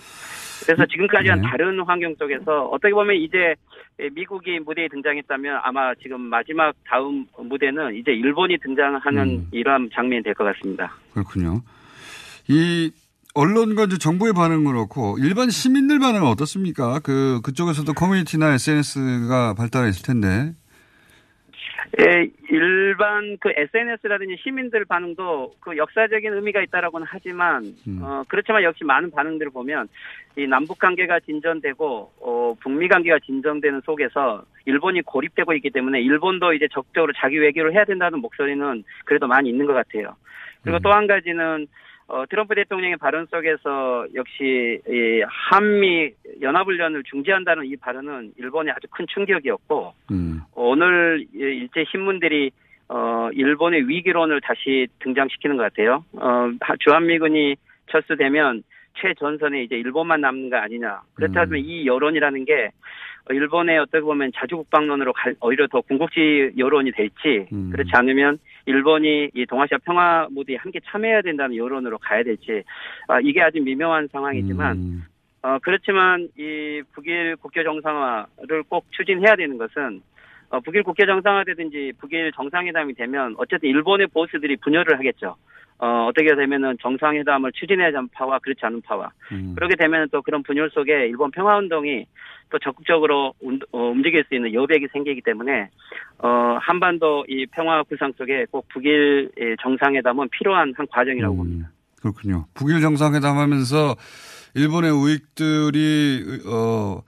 [0.65, 3.55] 그래서 지금까지는 다른 환경 속에서 어떻게 보면 이제
[4.13, 10.45] 미국이 무대에 등장했다면 아마 지금 마지막 다음 무대는 이제 일본이 등장하는 이러한 장면이 될 것
[10.45, 10.93] 같습니다.
[11.13, 11.63] 그렇군요.
[12.49, 12.91] 이
[13.35, 17.01] 언론과 이제 정부의 반응은 그렇고 일반 시민들 반응은 어떻습니까?
[17.01, 20.53] 그 그쪽에서도 커뮤니티나 SNS가 발달했을 텐데.
[22.01, 27.63] 예, 일반 그 SNS라든지 시민들 반응도 그 역사적인 의미가 있다라고는 하지만
[28.03, 29.89] 어 그렇지만 역시 많은 반응들을 보면
[30.37, 36.69] 이 남북 관계가 진전되고 어 북미 관계가 진전되는 속에서 일본이 고립되고 있기 때문에 일본도 이제
[36.73, 40.17] 적극적으로 자기 외교를 해야 된다는 목소리는 그래도 많이 있는 것 같아요.
[40.63, 41.67] 그리고 또한 가지는
[42.07, 46.11] 어, 트럼프 대통령의 발언 속에서 역시 이 한미
[46.43, 49.95] 연합훈련을 중지한다는 이 발언은 일본에 아주 큰 충격이었고
[50.55, 52.51] 오늘 일제 신문들이
[52.89, 56.05] 어 일본의 위기론을 다시 등장시키는 것 같아요.
[56.13, 57.57] 어 하- 주한미군이
[57.91, 58.63] 철수되면
[59.01, 61.01] 최전선에 이제 일본만 남는 거 아니냐.
[61.15, 62.71] 그렇다면 이 여론이라는 게
[63.31, 69.47] 어, 일본의 어떻게 보면 자주국방론으로 갈- 오히려 더 궁극지 여론이 될지 그렇지 않으면 일본이 이
[69.47, 72.63] 동아시아 평화 무대에 함께 참여해야 된다는 여론으로 가야 될지
[73.09, 74.77] 아, 이게 아주 미묘한 상황이지만
[75.43, 80.01] 어, 그렇지만 이 북일 국교 정상화를 꼭 추진해야 되는 것은
[80.49, 85.37] 어, 북일 국교 정상화되든지 북일 정상회담이 되면 어쨌든 일본의 보스들이 분열을 하겠죠.
[85.85, 89.11] 어, 어떻게 되면은 정상회담을 추진해야 하는 파와 그렇지 않은 파와.
[89.55, 92.07] 그렇게 되면 또 그런 분열 속에 일본 평화운동이
[92.49, 95.69] 또 적극적으로 운- 어, 움직일 수 있는 여백이 생기기 때문에
[96.21, 101.71] 어, 한반도 이 평화 구상 속에 꼭 북일 예, 정상회담은 필요한 한 과정이라고 봅니다.
[102.01, 102.47] 그렇군요.
[102.55, 103.95] 북일 정상회담 하면서
[104.55, 107.03] 일본의 우익들이 어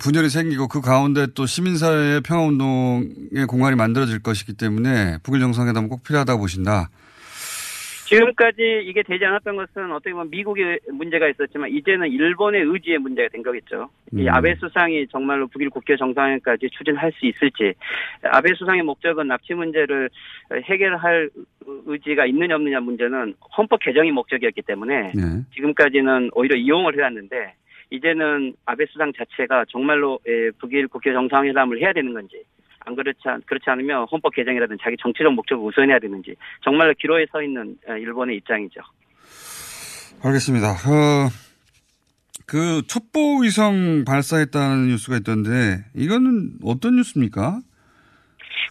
[0.00, 6.40] 분열이 생기고 그 가운데 또 시민사회의 평화운동의 공간이 만들어질 것이기 때문에 북일 정상회담은 꼭 필요하다고
[6.40, 6.88] 보신다.
[8.12, 13.42] 지금까지 이게 되지 않았던 것은 어떻게 보면 미국의 문제가 있었지만 이제는 일본의 의지의 문제가 된
[13.42, 13.88] 거겠죠.
[14.12, 14.28] 이 음.
[14.28, 17.74] 아베 수상이 정말로 북일 국교 정상회까지 추진할 수 있을지
[18.22, 20.10] 아베 수상의 목적은 납치 문제를
[20.64, 21.30] 해결할
[21.86, 25.22] 의지가 있느냐 없느냐 문제는 헌법 개정이 목적이었기 때문에 네.
[25.54, 27.54] 지금까지는 오히려 이용을 해왔는데
[27.90, 32.42] 이제는 아베 수상 자체가 정말로 예, 북일 국교 정상회담을 해야 되는 건지
[32.84, 37.42] 안 그렇지 않, 그렇지 않으면 헌법 개정이라든지 자기 정치적 목적을 우선해야 되는지 정말로 기로에 서
[37.42, 38.80] 있는 어, 일본의 입장이죠.
[40.22, 40.70] 알겠습니다.
[40.70, 41.28] 어,
[42.46, 47.60] 그 첩보 위성 발사했다는 뉴스가 있던데 이거는 어떤 뉴스입니까?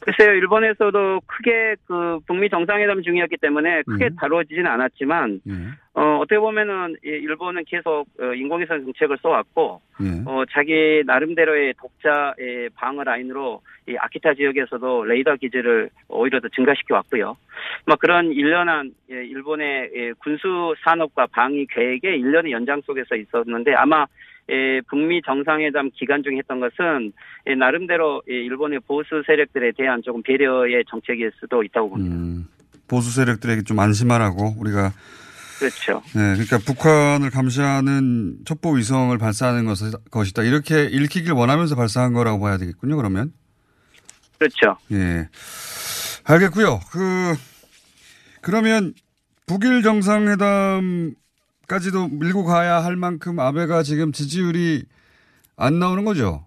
[0.01, 4.15] 글쎄요, 일본에서도 크게 그 북미 정상회담 중이었기 때문에 크게 음.
[4.15, 5.53] 다뤄지지는 않았지만, 예.
[5.93, 10.23] 어, 어떻게 보면은 이 일본은 계속 어, 인공위성 정책을 써왔고, 예.
[10.25, 17.37] 어, 자기 나름대로의 독자의 방어 라인으로 이 아키타 지역에서도 레이더 기지를 오히려 더 증가시켜 왔고요.
[17.85, 24.05] 막 그런 일련한 예, 일본의 예, 군수 산업과 방위 계획의 일련의 연장 속에서 있었는데 아마
[24.05, 24.40] 예,
[24.89, 27.13] 북미 정상회담 기간 중에 했던 것은
[27.47, 32.15] 예, 나름대로 예, 일본의 보수 세력들에 대한 조금 배려의 정책일 수도 있다고 봅니다.
[32.15, 32.47] 음,
[32.87, 34.91] 보수 세력들에게 좀 안심하라고 우리가
[35.59, 36.01] 그렇죠.
[36.15, 40.41] 네, 그러니까 북한을 감시하는 첩보 위성을 발사하는 것이- 것이다.
[40.43, 42.97] 이렇게 읽히길 원하면서 발사한 거라고 봐야 되겠군요.
[42.97, 43.31] 그러면
[44.39, 44.75] 그렇죠.
[44.91, 45.29] 예,
[46.25, 46.79] 알겠고요.
[46.91, 47.35] 그
[48.41, 48.93] 그러면
[49.45, 51.13] 북일 정상회담
[51.71, 54.83] 까지도 밀고 가야 할 만큼 아베가 지금 지지율이
[55.55, 56.45] 안 나오는 거죠.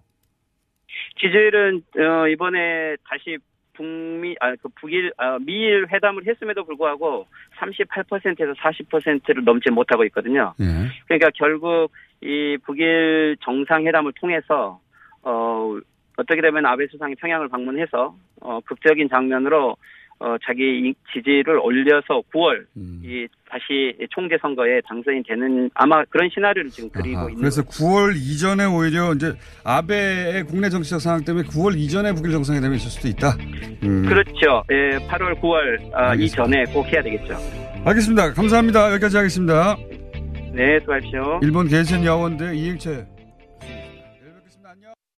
[1.19, 3.39] 지지율은 어, 이번에 다시
[3.73, 7.25] 북미 아그 북일 아, 미일 회담을 했음에도 불구하고
[7.57, 10.53] 38%에서 40%를 넘지 못하고 있거든요.
[10.59, 10.65] 예.
[11.07, 14.79] 그러니까 결국 이 북일 정상회담을 통해서
[15.23, 15.79] 어
[16.17, 19.75] 어떻게 되면 아베 수상이 평양을 방문해서 어 극적인 장면으로
[20.19, 23.01] 어 자기 이- 지지를 올려서 9월 음.
[23.03, 28.15] 이 다시 총재 선거에 당선이 되는 아마 그런 시나리오를 지금 그리고 아하, 있는 그래서 9월
[28.15, 29.33] 이전에 오히려 이제
[29.65, 33.35] 아베의 국내 정치적 상황 때문에 9월 이전에 북일 정상회담이 있을 수도 있다.
[33.83, 34.05] 음.
[34.07, 34.63] 그렇죠.
[34.71, 36.43] 예, 8월, 9월 아, 알겠습니다.
[36.43, 37.35] 이전에 꼭 해야 되겠죠.
[37.85, 38.33] 알겠습니다.
[38.33, 38.91] 감사합니다.
[38.93, 39.75] 여기까지 하겠습니다.
[40.53, 41.39] 네, 수고하십시오.
[41.43, 43.05] 일본 게이센 야원대 이행채